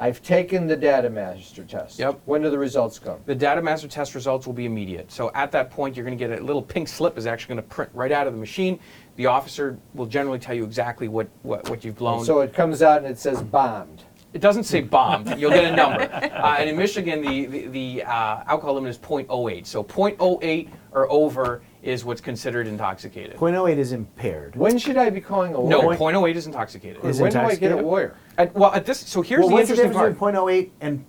I've 0.00 0.22
taken 0.22 0.68
the 0.68 0.76
data 0.76 1.10
master 1.10 1.64
test. 1.64 1.98
Yep. 1.98 2.20
When 2.24 2.42
do 2.42 2.50
the 2.50 2.58
results 2.58 3.00
come? 3.00 3.18
The 3.26 3.34
data 3.34 3.60
master 3.60 3.88
test 3.88 4.14
results 4.14 4.46
will 4.46 4.54
be 4.54 4.64
immediate. 4.64 5.10
So 5.10 5.32
at 5.34 5.50
that 5.52 5.70
point, 5.70 5.96
you're 5.96 6.04
going 6.04 6.16
to 6.16 6.28
get 6.28 6.38
a 6.38 6.42
little 6.42 6.62
pink 6.62 6.86
slip 6.86 7.18
is 7.18 7.26
actually 7.26 7.56
going 7.56 7.68
to 7.68 7.74
print 7.74 7.90
right 7.94 8.12
out 8.12 8.28
of 8.28 8.32
the 8.32 8.38
machine. 8.38 8.78
The 9.16 9.26
officer 9.26 9.76
will 9.94 10.06
generally 10.06 10.38
tell 10.38 10.54
you 10.54 10.62
exactly 10.62 11.08
what, 11.08 11.28
what, 11.42 11.68
what 11.68 11.84
you've 11.84 11.96
blown. 11.96 12.24
So 12.24 12.40
it 12.40 12.54
comes 12.54 12.80
out 12.80 12.98
and 12.98 13.06
it 13.08 13.18
says 13.18 13.42
bombed. 13.42 14.04
It 14.34 14.40
doesn't 14.40 14.64
say 14.64 14.82
bombed. 14.82 15.36
You'll 15.38 15.50
get 15.50 15.72
a 15.72 15.74
number. 15.74 16.02
Uh, 16.02 16.56
and 16.58 16.70
in 16.70 16.76
Michigan, 16.76 17.20
the, 17.22 17.46
the, 17.46 17.66
the 17.66 18.02
uh, 18.04 18.44
alcohol 18.46 18.74
limit 18.74 18.90
is 18.90 18.98
0.08. 18.98 19.66
So 19.66 19.82
0.08 19.82 20.68
or 20.92 21.10
over 21.10 21.62
is 21.82 22.04
what's 22.04 22.20
considered 22.20 22.66
intoxicated. 22.66 23.36
0.08 23.36 23.76
is 23.78 23.92
impaired. 23.92 24.56
When 24.56 24.78
should 24.78 24.96
I 24.96 25.10
be 25.10 25.20
calling 25.20 25.54
a 25.54 25.60
lawyer? 25.60 25.70
No, 25.70 25.80
lawyer? 25.80 25.96
0.08 25.96 26.34
is 26.34 26.46
intoxicated. 26.46 27.04
Is 27.04 27.20
when 27.20 27.30
do 27.32 27.38
I 27.38 27.54
get 27.54 27.70
a 27.72 27.78
intoxicated? 27.78 27.84
lawyer? 27.84 28.16
At, 28.36 28.54
well, 28.54 28.72
at 28.72 28.84
this, 28.84 28.98
so 29.00 29.22
here's 29.22 29.40
well, 29.40 29.48
the 29.48 29.54
what's 29.54 29.68
the 29.68 29.74
interesting 29.74 29.92
difference 29.92 30.18
part. 30.18 30.34
between 30.34 30.64
0.08 30.64 30.70
and 30.80 31.04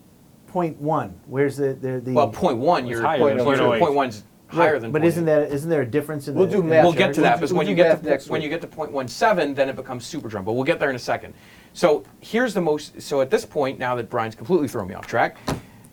0.1? 0.52 1.14
Where's 1.28 1.58
the 1.58 1.74
the, 1.74 2.00
the 2.00 2.14
Well, 2.14 2.32
0.1, 2.32 2.90
you're, 2.90 3.02
higher 3.02 3.18
you're, 3.20 3.36
than 3.36 3.46
0.1 3.46 3.80
0.08. 3.80 4.08
is 4.10 4.24
higher 4.48 4.80
than 4.80 4.92
But 4.92 5.02
0.8. 5.02 5.06
isn't 5.06 5.26
that 5.26 5.52
isn't 5.52 5.70
there 5.70 5.82
a 5.82 5.86
difference 5.86 6.28
in 6.28 6.36
We'll 6.36 6.46
the? 6.48 6.54
do 6.54 6.62
in 6.62 6.70
math. 6.70 6.84
We'll 6.84 6.94
get 6.94 7.14
to 7.14 7.14
charge? 7.14 7.16
that 7.24 7.30
We'll 7.32 7.38
because 7.38 7.50
do- 7.52 7.56
when 7.56 7.66
we'll 7.66 7.70
you 7.70 7.76
get 7.76 7.90
math 7.90 8.02
to 8.04 8.10
next 8.10 8.30
when 8.30 8.42
week. 8.42 8.52
you 8.52 8.58
get 8.58 8.62
to 8.62 8.68
0.17, 8.68 9.56
then 9.56 9.70
it 9.70 9.76
becomes 9.76 10.06
super 10.06 10.28
drunk. 10.28 10.46
But 10.46 10.54
we'll 10.54 10.64
get 10.64 10.80
there 10.80 10.90
in 10.90 10.96
a 10.96 11.00
second. 11.00 11.34
So 11.74 12.04
here's 12.20 12.54
the 12.54 12.62
most. 12.62 13.00
So 13.02 13.22
at 13.22 13.30
this 13.30 13.46
point, 13.46 13.78
now 13.80 13.96
that 13.96 14.10
Brian's 14.10 14.36
completely 14.36 14.68
thrown 14.68 14.88
me 14.88 14.96
off 14.96 15.06
track, 15.08 15.38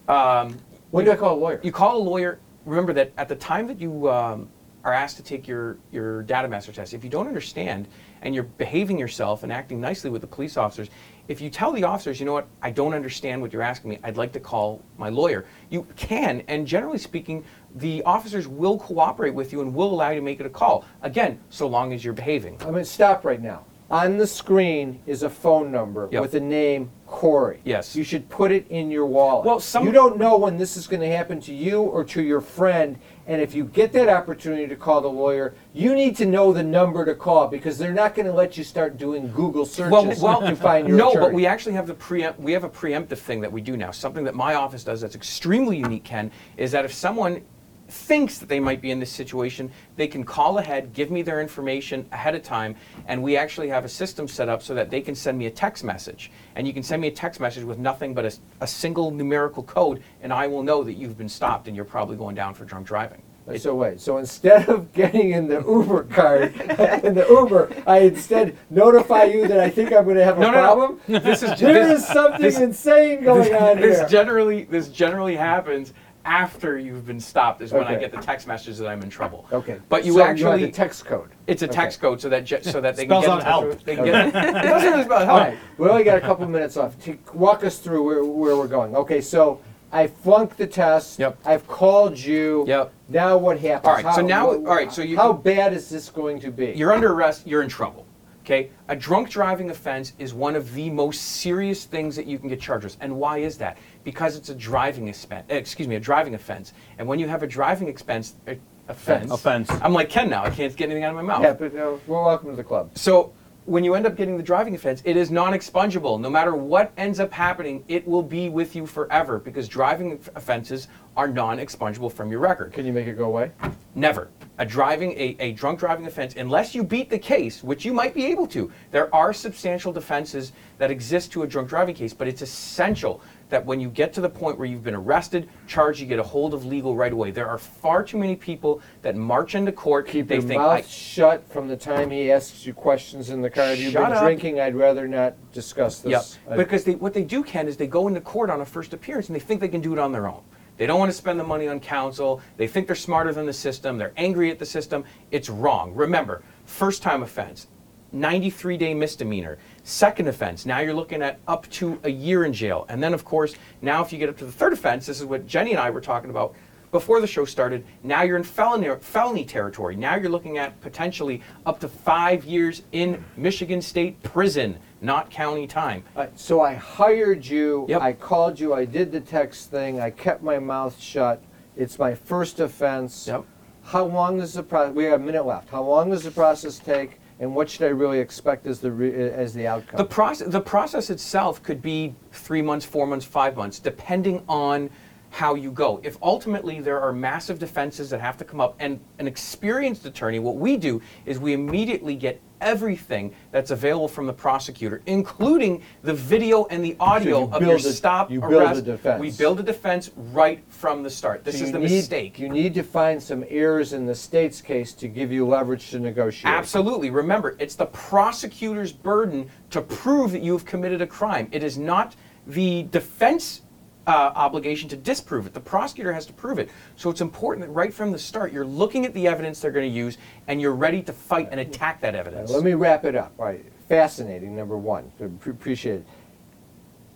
um, 0.09 0.57
When 0.91 1.05
do 1.05 1.13
I 1.13 1.17
call 1.17 1.35
a 1.37 1.39
lawyer? 1.39 1.61
you 1.63 1.73
call 1.73 1.97
a 1.99 2.03
lawyer. 2.03 2.39
Remember 2.65 2.93
that 2.95 3.13
at 3.19 3.29
the 3.29 3.37
time 3.37 3.67
that 3.69 3.79
you 3.79 4.11
um, 4.11 4.49
are 4.87 4.93
asked 4.93 5.17
to 5.17 5.23
take 5.23 5.49
your 5.49 5.79
your 5.91 6.23
data 6.23 6.47
master 6.47 6.71
test, 6.71 6.95
if 6.95 7.03
you 7.03 7.11
don't 7.11 7.27
understand 7.27 7.89
and 8.23 8.35
you're 8.35 8.45
behaving 8.45 8.99
yourself 8.99 9.43
and 9.43 9.53
acting 9.53 9.81
nicely 9.81 10.09
with 10.11 10.21
the 10.21 10.27
police 10.29 10.57
officers, 10.57 10.89
if 11.27 11.41
you 11.41 11.51
tell 11.51 11.73
the 11.73 11.83
officers, 11.83 12.21
you 12.21 12.25
know 12.25 12.33
what, 12.33 12.47
I 12.63 12.71
don't 12.71 12.95
understand 12.95 13.43
what 13.43 13.53
you're 13.53 13.63
asking 13.63 13.91
me, 13.91 13.99
I'd 14.05 14.17
like 14.17 14.33
to 14.33 14.41
call 14.41 14.81
my 14.97 15.09
lawyer. 15.09 15.45
You 15.71 15.87
can, 15.97 16.43
and 16.47 16.67
generally 16.69 16.99
speaking, 16.99 17.45
the 17.75 18.01
officers 18.05 18.47
will 18.47 18.79
cooperate 18.79 19.35
with 19.35 19.53
you 19.53 19.61
and 19.61 19.75
will 19.75 19.93
allow 19.93 20.11
you 20.11 20.21
to 20.21 20.25
make 20.25 20.39
it 20.39 20.47
a 20.47 20.51
call. 20.51 20.85
Again, 21.03 21.41
so 21.51 21.67
long 21.67 21.93
as 21.93 22.05
you're 22.05 22.15
behaving. 22.15 22.55
I'm 22.61 22.71
going 22.71 22.85
to 22.85 22.85
stop 22.85 23.25
right 23.25 23.43
now. 23.43 23.65
On 23.89 24.17
the 24.17 24.27
screen 24.27 25.01
is 25.07 25.23
a 25.23 25.31
phone 25.31 25.71
number 25.71 26.09
Yep. 26.11 26.23
with 26.23 26.33
the 26.33 26.41
name 26.41 26.91
Corey. 27.07 27.61
Yes. 27.65 27.95
You 27.95 28.03
should 28.03 28.29
put 28.29 28.51
it 28.51 28.67
in 28.69 28.91
your 28.91 29.07
wallet. 29.07 29.47
Well, 29.47 29.61
some- 29.61 29.85
you 29.87 29.93
don't 29.93 30.19
know 30.19 30.37
when 30.37 30.57
this 30.59 30.77
is 30.77 30.89
going 30.89 31.03
to 31.03 31.09
happen 31.17 31.41
to 31.43 31.55
you 31.55 31.83
or 31.83 32.03
to 32.05 32.21
your 32.23 32.41
friend. 32.41 32.99
And 33.29 33.43
if 33.43 33.55
you 33.55 33.65
get 33.65 33.93
that 33.93 34.09
opportunity 34.09 34.69
to 34.69 34.77
call 34.77 35.01
the 35.01 35.09
lawyer, 35.09 35.55
you 35.73 35.95
need 35.95 36.17
to 36.17 36.27
know 36.27 36.53
the 36.53 36.63
number 36.63 37.05
to 37.05 37.15
call 37.15 37.49
because 37.49 37.77
they're 37.77 37.93
not 37.93 38.15
going 38.15 38.27
to 38.27 38.33
let 38.33 38.57
you 38.57 38.63
start 38.63 38.99
doing 38.99 39.33
Google 39.33 39.67
searches 39.67 40.21
to 40.21 40.57
find 40.57 40.87
your 40.87 40.97
no, 40.97 41.11
attorney. 41.11 41.27
but 41.27 41.33
we 41.33 41.45
actually 41.45 41.75
have 41.75 41.89
the 41.89 41.95
preempt. 41.95 42.39
We 42.39 42.53
have 42.53 42.63
a 42.63 42.69
preemptive 42.69 43.19
thing 43.19 43.41
that 43.41 43.51
we 43.51 43.61
do 43.61 43.77
now. 43.77 43.91
Something 43.91 44.23
that 44.25 44.37
my 44.37 44.55
office 44.55 44.85
does 44.85 45.01
that's 45.01 45.17
extremely 45.17 45.77
unique. 45.77 46.05
Ken 46.05 46.31
is 46.57 46.71
that 46.71 46.85
if 46.85 46.95
someone 46.95 47.43
thinks 47.89 48.39
that 48.39 48.49
they 48.49 48.61
might 48.61 48.81
be 48.81 48.91
in 48.91 49.01
this 49.01 49.11
situation, 49.13 49.71
they 49.97 50.07
can 50.09 50.25
call 50.25 50.59
ahead, 50.59 50.93
give 50.93 51.11
me 51.11 51.23
their 51.23 51.41
information 51.41 52.07
ahead 52.13 52.35
of 52.35 52.43
time, 52.43 52.75
and 53.07 53.23
we 53.23 53.37
actually 53.37 53.69
have 53.69 53.85
a 53.85 53.89
system 53.89 54.27
set 54.29 54.49
up 54.49 54.63
so 54.63 54.75
that 54.75 54.91
they 54.91 55.01
can 55.01 55.15
send 55.15 55.39
me 55.39 55.47
a 55.47 55.51
text 55.51 55.85
message. 55.85 56.31
And 56.57 56.67
you 56.67 56.73
can 56.73 56.83
send 56.83 57.01
me 57.03 57.09
a 57.09 57.13
text 57.13 57.41
message 57.41 57.65
with 57.65 57.79
nothing 57.79 58.15
but 58.15 58.25
a, 58.25 58.33
a 58.61 58.67
single 58.67 59.11
numerical 59.11 59.63
code, 59.63 60.03
and 60.23 60.33
I 60.33 60.47
will 60.47 60.63
know 60.63 60.83
that 60.85 60.95
you've 60.95 61.17
been 61.19 61.29
stopped 61.29 61.67
and 61.69 61.77
you're 61.77 61.85
probably 61.85 62.17
going 62.17 62.35
down 62.35 62.55
for 62.55 62.65
drunk 62.65 62.87
driving. 62.87 63.23
It- 63.49 63.63
So 63.63 63.77
wait, 63.77 64.01
so 64.01 64.19
instead 64.19 64.69
of 64.69 64.93
getting 65.01 65.31
in 65.31 65.47
the 65.47 65.61
Uber 65.63 66.05
card, 66.05 66.55
in 67.05 67.15
the 67.15 67.25
Uber, 67.29 67.71
I 67.87 67.99
instead 67.99 68.57
notify 68.71 69.23
you 69.25 69.47
that 69.47 69.61
I 69.61 69.71
think 69.71 69.93
I'm 69.93 70.05
gonna 70.05 70.25
have 70.25 70.39
a 70.39 70.41
No, 70.41 70.51
no, 70.51 70.53
no. 70.57 70.63
problem? 70.65 71.01
This 71.23 71.45
is 71.45 71.51
There 71.61 71.87
this- 71.89 72.01
is 72.03 72.09
something 72.09 72.43
this- 72.43 72.59
insane 72.59 73.23
going 73.23 73.55
on 73.55 73.81
this 73.81 73.99
here. 74.01 74.09
generally 74.09 74.65
this 74.65 74.89
generally 74.89 75.37
happens 75.37 75.93
after 76.31 76.77
you've 76.79 77.07
been 77.07 77.21
stopped 77.21 77.63
is 77.63 77.73
when 77.73 77.85
I 77.85 77.93
Okay. 77.93 78.01
get 78.01 78.11
the 78.13 78.19
text 78.21 78.47
message 78.49 78.77
that 78.79 78.89
I'm 78.89 79.01
in 79.03 79.09
trouble. 79.09 79.47
Okay. 79.53 79.79
But 79.89 80.05
you 80.05 80.15
So 80.15 80.19
have 80.19 80.29
actually 80.31 80.67
the 80.67 80.73
text 80.73 81.07
code. 81.07 81.31
It's 81.47 81.63
a 81.63 81.67
Okay. 81.67 81.75
text 81.75 82.01
code 82.01 82.21
so 82.21 82.29
that 82.29 82.45
ge- 82.45 82.63
so 82.65 82.81
that 82.81 82.97
they 82.97 83.05
Spells 83.05 83.25
can 83.25 83.39
get 83.39 83.39
out 83.39 83.39
in 83.39 83.45
touch 83.45 83.53
help. 83.53 83.67
with- 83.69 83.85
They 83.85 83.95
can 83.97 84.05
get, 84.05 84.27
it 84.29 84.33
doesn't 84.69 84.91
really 84.91 85.05
spell 85.05 85.19
All 85.21 85.25
help. 85.25 85.39
right, 85.41 85.59
we 85.79 85.89
only 85.89 86.05
got 86.05 86.19
a 86.19 86.21
couple 86.21 86.47
minutes 86.49 86.77
left. 86.77 87.01
To 87.03 87.17
walk 87.33 87.65
us 87.65 87.79
through 87.79 88.03
where, 88.03 88.25
where 88.25 88.57
we're 88.57 88.67
going. 88.67 88.97
Okay, 88.97 89.21
so 89.21 89.61
I 89.93 90.09
flunked 90.09 90.59
the 90.59 90.67
test. 90.67 91.21
Yep. 91.21 91.39
I've 91.45 91.67
called 91.69 92.19
you. 92.19 92.65
Yep. 92.67 92.93
Now 93.09 93.39
what 93.39 93.61
happens? 93.61 93.87
All 93.89 93.95
right, 94.03 94.15
so 94.15 94.21
now- 94.21 94.47
wh- 94.47 94.69
all 94.69 94.75
right, 94.75 94.93
so 94.93 95.03
you- 95.03 95.17
how 95.17 95.33
bad 95.33 95.73
is 95.73 95.89
this 95.89 96.11
going 96.11 96.41
to 96.41 96.51
be? 96.51 96.73
You're 96.77 96.93
under 96.93 97.13
arrest. 97.13 97.47
You're 97.47 97.63
in 97.63 97.69
trouble. 97.69 98.05
Okay, 98.45 98.71
a 98.89 98.95
drunk 98.95 99.29
driving 99.29 99.71
offense 99.71 100.13
is 100.21 100.33
one 100.33 100.55
of 100.55 100.73
the 100.75 100.89
most 100.91 101.21
serious 101.21 101.85
things 101.85 102.15
that 102.15 102.27
you 102.27 102.39
can 102.39 102.49
get 102.49 102.61
charged 102.61 102.85
with. 102.85 102.97
And 103.01 103.17
why 103.17 103.39
is 103.39 103.59
that? 103.59 103.77
Because 104.07 104.37
it's 104.37 104.51
a 104.51 104.55
driving 104.55 105.09
expense. 105.09 105.47
Excuse 105.49 105.89
me, 105.89 105.97
a 105.97 106.01
driving 106.01 106.37
offense. 106.37 106.73
And 106.99 107.09
when 107.09 107.19
you 107.19 107.27
have 107.27 107.43
a 107.43 107.47
driving 107.49 107.89
expense 107.89 108.37
uh, 108.47 108.55
offense, 108.89 109.33
Offense. 109.33 109.69
I'm 109.83 109.93
like 109.93 110.09
Ken 110.09 110.31
now. 110.31 110.45
I 110.45 110.51
can't 110.51 110.75
get 110.77 110.85
anything 110.85 111.03
out 111.03 111.11
of 111.11 111.17
my 111.17 111.23
mouth. 111.23 111.43
yeah, 111.43 111.55
but 111.55 111.75
no, 111.75 112.01
well, 112.07 112.25
welcome 112.25 112.51
to 112.51 112.57
the 112.57 112.63
club. 112.63 112.97
So 112.97 113.33
when 113.65 113.83
you 113.83 113.97
end 113.97 114.07
up 114.07 114.17
getting 114.17 114.37
the 114.37 114.45
driving 114.45 114.77
offense, 114.77 115.03
it 115.05 115.17
is 115.17 115.33
non-expungible. 115.33 116.21
No 116.21 116.31
matter 116.31 116.55
what 116.55 116.93
ends 116.97 117.19
up 117.19 117.33
happening, 117.33 117.83
it 117.89 118.07
will 118.07 118.23
be 118.23 118.49
with 118.49 118.77
you 118.77 118.87
forever 118.87 119.41
because 119.41 119.67
driving 119.67 120.21
offenses 120.37 120.87
are 121.17 121.27
non-expungible 121.27 122.13
from 122.13 122.31
your 122.31 122.39
record. 122.39 122.73
Can 122.73 122.87
you 122.87 122.93
make 122.93 123.09
it 123.09 123.19
go 123.19 123.25
away? 123.25 123.51
Never. 123.97 124.29
A 124.59 124.65
driving 124.65 125.11
a, 125.13 125.37
a 125.41 125.53
drunk 125.53 125.81
driving 125.81 126.07
offense, 126.07 126.37
unless 126.37 126.77
you 126.77 126.85
beat 126.85 127.11
the 127.11 127.19
case, 127.19 127.65
which 127.65 127.85
you 127.85 127.93
might 127.93 128.15
be 128.15 128.25
able 128.27 128.47
to. 128.47 128.71
There 128.93 129.13
are 129.13 129.33
substantial 129.33 129.93
defenses 129.93 130.53
that 130.79 130.91
exist 130.93 131.33
to 131.33 131.43
a 131.43 131.47
drunk 131.47 131.69
driving 131.69 131.95
case, 131.97 132.15
but 132.15 132.29
it's 132.29 132.43
essential 132.43 133.21
that 133.49 133.65
when 133.65 133.79
you 133.81 133.89
get 133.89 134.13
to 134.15 134.21
the 134.21 134.29
point 134.29 134.59
where 134.59 134.67
you've 134.67 134.83
been 134.83 134.95
arrested, 134.95 135.49
charged, 135.67 136.01
you 136.01 136.07
get 136.07 136.19
a 136.19 136.23
hold 136.23 136.53
of 136.53 136.65
legal 136.65 136.97
right 136.97 137.13
away. 137.13 137.31
There 137.31 137.49
are 137.49 137.59
far 137.59 138.03
too 138.03 138.19
many 138.19 138.35
people 138.35 138.81
that 139.03 139.15
march 139.15 139.55
into 139.55 139.71
court. 139.73 140.09
Keep 140.09 140.29
they 140.29 140.37
your 140.37 140.43
think 140.43 140.61
mouth 140.61 140.71
I, 140.79 140.83
shut 140.83 141.49
from 141.49 141.69
the 141.69 141.77
time 141.77 142.11
he 142.11 142.33
asks 142.33 142.67
you 142.67 142.75
questions 142.75 143.31
in 143.31 143.41
the 143.43 143.51
car. 143.51 143.73
You've 143.75 143.93
Shut 143.93 144.09
been 144.09 144.13
up. 144.17 144.23
drinking. 144.25 144.61
I'd 144.61 144.75
rather 144.75 145.07
not 145.07 145.35
discuss 145.53 146.05
Yep. 146.05 146.21
this. 146.21 146.39
I- 146.51 146.57
Because 146.57 146.85
they, 146.85 146.97
what 146.97 147.15
they 147.15 147.23
do, 147.23 147.45
Ken, 147.45 147.69
is 147.69 147.77
they 147.77 147.87
go 147.87 148.09
into 148.09 148.21
court 148.21 148.51
on 148.51 148.61
a 148.61 148.67
first 148.67 148.93
appearance 148.93 149.29
and 149.29 149.37
they 149.37 149.41
think 149.41 149.61
they 149.61 149.69
can 149.69 149.81
do 149.81 149.93
it 149.93 149.99
on 149.99 150.11
their 150.13 150.27
own. 150.27 150.43
They 150.77 150.87
don't 150.87 150.99
want 150.99 151.11
to 151.11 151.17
spend 151.17 151.39
the 151.41 151.45
money 151.45 151.69
on 151.69 151.81
counsel. 151.81 152.43
They 152.57 152.67
think 152.67 152.87
they're 152.87 152.97
smarter 152.97 153.33
than 153.33 153.47
the 153.47 153.53
system. 153.53 153.97
They're 153.97 154.13
angry 154.17 154.51
at 154.51 154.59
the 154.59 154.67
system. 154.67 155.05
It's 155.31 155.49
wrong. 155.49 155.95
Remember, 155.95 156.43
first 156.67 157.03
time 157.03 157.23
offense, 157.23 157.69
93 158.13 158.77
day 158.77 158.93
misdemeanor. 158.93 159.57
Second 159.87 160.27
offense, 160.27 160.67
now 160.67 160.81
you're 160.81 160.93
looking 160.93 161.23
at 161.23 161.39
up 161.47 161.71
to 161.71 161.97
a 162.03 162.11
year 162.11 162.45
in 162.45 162.53
jail. 162.53 162.87
And 162.89 163.01
then, 163.01 163.15
of 163.15 163.25
course, 163.25 163.55
now 163.83 164.03
if 164.03 164.13
you 164.13 164.19
get 164.19 164.29
up 164.29 164.37
to 164.39 164.45
the 164.45 164.51
third 164.51 164.73
offense, 164.73 165.07
this 165.07 165.21
is 165.21 165.27
what 165.27 165.47
Jenny 165.47 165.71
and 165.71 165.79
I 165.79 165.91
were 165.91 166.01
talking 166.01 166.29
about 166.29 166.57
before 166.91 167.21
the 167.21 167.27
show 167.29 167.45
started. 167.45 167.87
Now 168.03 168.23
you're 168.23 168.37
in 168.37 168.43
felony, 168.43 168.93
felony 169.01 169.45
territory. 169.45 169.95
Now 169.95 170.17
you're 170.17 170.29
looking 170.29 170.59
at 170.59 170.81
potentially 170.81 171.41
up 171.67 171.79
to 171.79 171.89
five 171.89 172.45
years 172.45 172.83
in 172.91 173.25
Michigan 173.37 173.81
State 173.81 174.21
prison, 174.25 174.77
not 175.03 175.31
county 175.31 175.69
time. 175.69 176.03
Uh, 176.17 176.27
so 176.35 176.61
I 176.61 176.75
hired 176.75 177.47
you. 177.47 177.87
Yep. 177.89 178.03
I 178.03 178.13
called 178.13 178.59
you. 178.59 178.75
I 178.75 178.87
did 178.87 179.13
the 179.13 179.21
text 179.21 179.71
thing. 179.71 180.01
I 180.01 180.11
kept 180.11 180.43
my 180.43 180.59
mouth 180.59 181.01
shut. 181.01 181.41
It's 181.77 181.97
my 181.97 182.13
first 182.13 182.59
offense. 182.59 183.29
Yep. 183.29 183.45
How 183.85 184.05
long 184.05 184.39
does 184.39 184.55
the 184.55 184.65
process? 184.65 184.97
We 184.97 185.05
have 185.05 185.21
a 185.21 185.25
minute 185.25 185.47
left. 185.47 185.69
How 185.71 185.85
long 185.85 186.11
does 186.11 186.25
the 186.25 186.33
process 186.33 186.81
take? 186.81 187.21
And 187.39 187.55
what 187.55 187.69
should 187.69 187.83
I 187.83 187.91
really 187.91 188.19
expect 188.19 188.67
as 188.67 188.81
the 188.81 188.91
re- 188.91 189.31
as 189.31 189.53
the 189.53 189.67
outcome? 189.67 189.99
The 189.99 190.05
process, 190.05 190.49
the 190.49 190.61
process 190.61 191.11
itself 191.11 191.63
could 191.63 191.83
be 191.83 192.15
three 192.33 192.63
months, 192.63 192.87
four 192.87 193.07
months, 193.07 193.27
five 193.27 193.57
months, 193.57 193.79
depending 193.79 194.43
on 194.49 194.89
how 195.31 195.55
you 195.55 195.71
go. 195.71 196.01
If 196.03 196.17
ultimately 196.23 196.81
there 196.81 196.99
are 196.99 197.13
massive 197.13 197.59
defenses 197.59 198.09
that 198.11 198.21
have 198.21 198.39
to 198.39 198.45
come 198.45 198.61
up, 198.61 198.75
and 198.79 198.99
an 199.19 199.27
experienced 199.27 200.07
attorney, 200.07 200.39
what 200.39 200.57
we 200.57 200.79
do 200.79 201.03
is 201.27 201.39
we 201.39 201.53
immediately 201.53 202.15
get 202.15 202.41
everything 202.61 203.35
that's 203.53 203.71
available 203.71 204.09
from 204.09 204.27
the 204.27 204.33
prosecutor, 204.33 205.03
including 205.07 205.83
the 206.03 206.15
video 206.15 206.65
and 206.67 206.85
the 206.85 206.97
audio 207.01 207.45
of 207.45 207.51
build 207.61 207.63
your 207.63 207.77
a- 207.77 207.81
stop, 207.81 208.31
you 208.31 208.41
build 208.41 208.53
a 208.55 208.59
arrest. 208.59 208.85
defense. 208.85 209.21
We 209.21 209.31
build 209.31 209.61
a 209.61 209.63
defense 209.63 210.11
right 210.33 210.63
from 210.69 211.03
the 211.03 211.11
start. 211.11 211.45
This 211.45 211.59
So 211.59 211.63
is 211.65 211.69
you 211.69 211.73
the 211.73 211.79
need- 211.81 211.91
mistake. 211.91 212.39
You 212.39 212.49
need 212.49 212.75
to 212.75 212.83
find 212.83 213.23
some 213.23 213.45
errors 213.49 213.93
in 213.93 214.07
the 214.07 214.15
state's 214.15 214.61
case 214.61 214.93
to 214.95 215.09
give 215.09 215.31
you 215.33 215.47
leverage 215.47 215.91
to 215.91 215.99
negotiate. 215.99 216.53
Absolutely. 216.53 217.11
Remember, 217.11 217.57
it's 217.59 217.75
the 217.75 217.87
prosecutor's 217.87 218.93
burden 218.93 219.49
to 219.71 219.81
prove 219.81 220.33
that 220.33 220.43
you 220.43 220.53
have 220.53 220.65
committed 220.65 221.03
a 221.03 221.07
crime. 221.07 221.49
It 221.53 221.63
is 221.63 221.77
not 221.79 222.15
the 222.47 222.85
defense 222.93 223.63
uh, 224.07 224.33
obligation 224.35 224.89
to 224.89 224.97
disprove 224.97 225.47
it. 225.47 225.55
The 225.55 225.61
prosecutor 225.61 226.13
has 226.13 226.27
to 226.27 226.33
prove 226.33 226.59
it. 226.59 226.71
So 226.97 227.11
it's 227.11 227.21
important 227.21 227.67
that 227.67 227.73
right 227.73 227.93
from 227.93 228.13
the 228.13 228.19
start, 228.19 228.53
you're 228.53 228.65
looking 228.65 229.05
at 229.05 229.15
the 229.15 229.27
evidence 229.27 229.61
they're 229.61 229.71
going 229.73 229.91
to 229.91 229.97
use 229.97 230.19
and 230.47 230.61
you're 230.61 230.75
ready 230.75 231.03
to 231.03 231.13
fight 231.13 231.49
and 231.51 231.61
attack 231.61 232.01
that 232.03 232.15
evidence. 232.15 232.51
Let 232.51 232.63
me 232.63 232.75
wrap 232.75 233.05
it 233.05 233.17
up. 233.17 233.33
All 233.39 233.47
right. 233.47 233.65
Fascinating, 233.89 234.57
number 234.57 234.77
one. 234.77 235.13
Appreciate 235.21 235.97
it. 235.97 236.07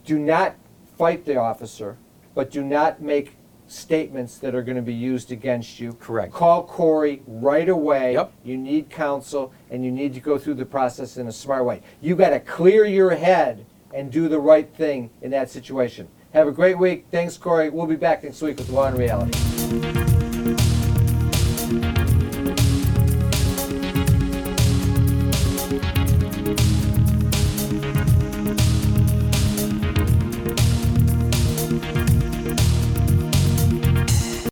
Do 0.04 0.18
not 0.18 0.54
fight 0.96 1.24
the 1.24 1.36
officer, 1.36 1.96
but 2.34 2.50
do 2.50 2.62
not 2.62 3.02
make 3.02 3.36
statements 3.66 4.38
that 4.38 4.54
are 4.54 4.62
going 4.62 4.76
to 4.76 4.82
be 4.82 4.94
used 4.94 5.30
against 5.30 5.78
you. 5.78 5.92
Correct. 5.94 6.32
Call 6.32 6.64
Corey 6.64 7.22
right 7.26 7.68
away. 7.68 8.14
Yep. 8.14 8.32
You 8.44 8.56
need 8.56 8.90
counsel, 8.90 9.52
and 9.70 9.84
you 9.84 9.92
need 9.92 10.12
to 10.14 10.20
go 10.20 10.38
through 10.38 10.54
the 10.54 10.66
process 10.66 11.16
in 11.16 11.28
a 11.28 11.32
smart 11.32 11.64
way. 11.64 11.82
You 12.00 12.16
got 12.16 12.30
to 12.30 12.40
clear 12.40 12.84
your 12.84 13.10
head 13.10 13.64
and 13.94 14.10
do 14.10 14.28
the 14.28 14.38
right 14.38 14.72
thing 14.74 15.10
in 15.22 15.30
that 15.30 15.50
situation. 15.50 16.08
Have 16.32 16.46
a 16.46 16.52
great 16.52 16.78
week. 16.78 17.06
Thanks, 17.10 17.36
Corey. 17.36 17.70
We'll 17.70 17.86
be 17.86 17.96
back 17.96 18.22
next 18.22 18.40
week 18.40 18.58
with 18.58 18.70
Law 18.70 18.86
and 18.86 18.98
Reality. 18.98 20.09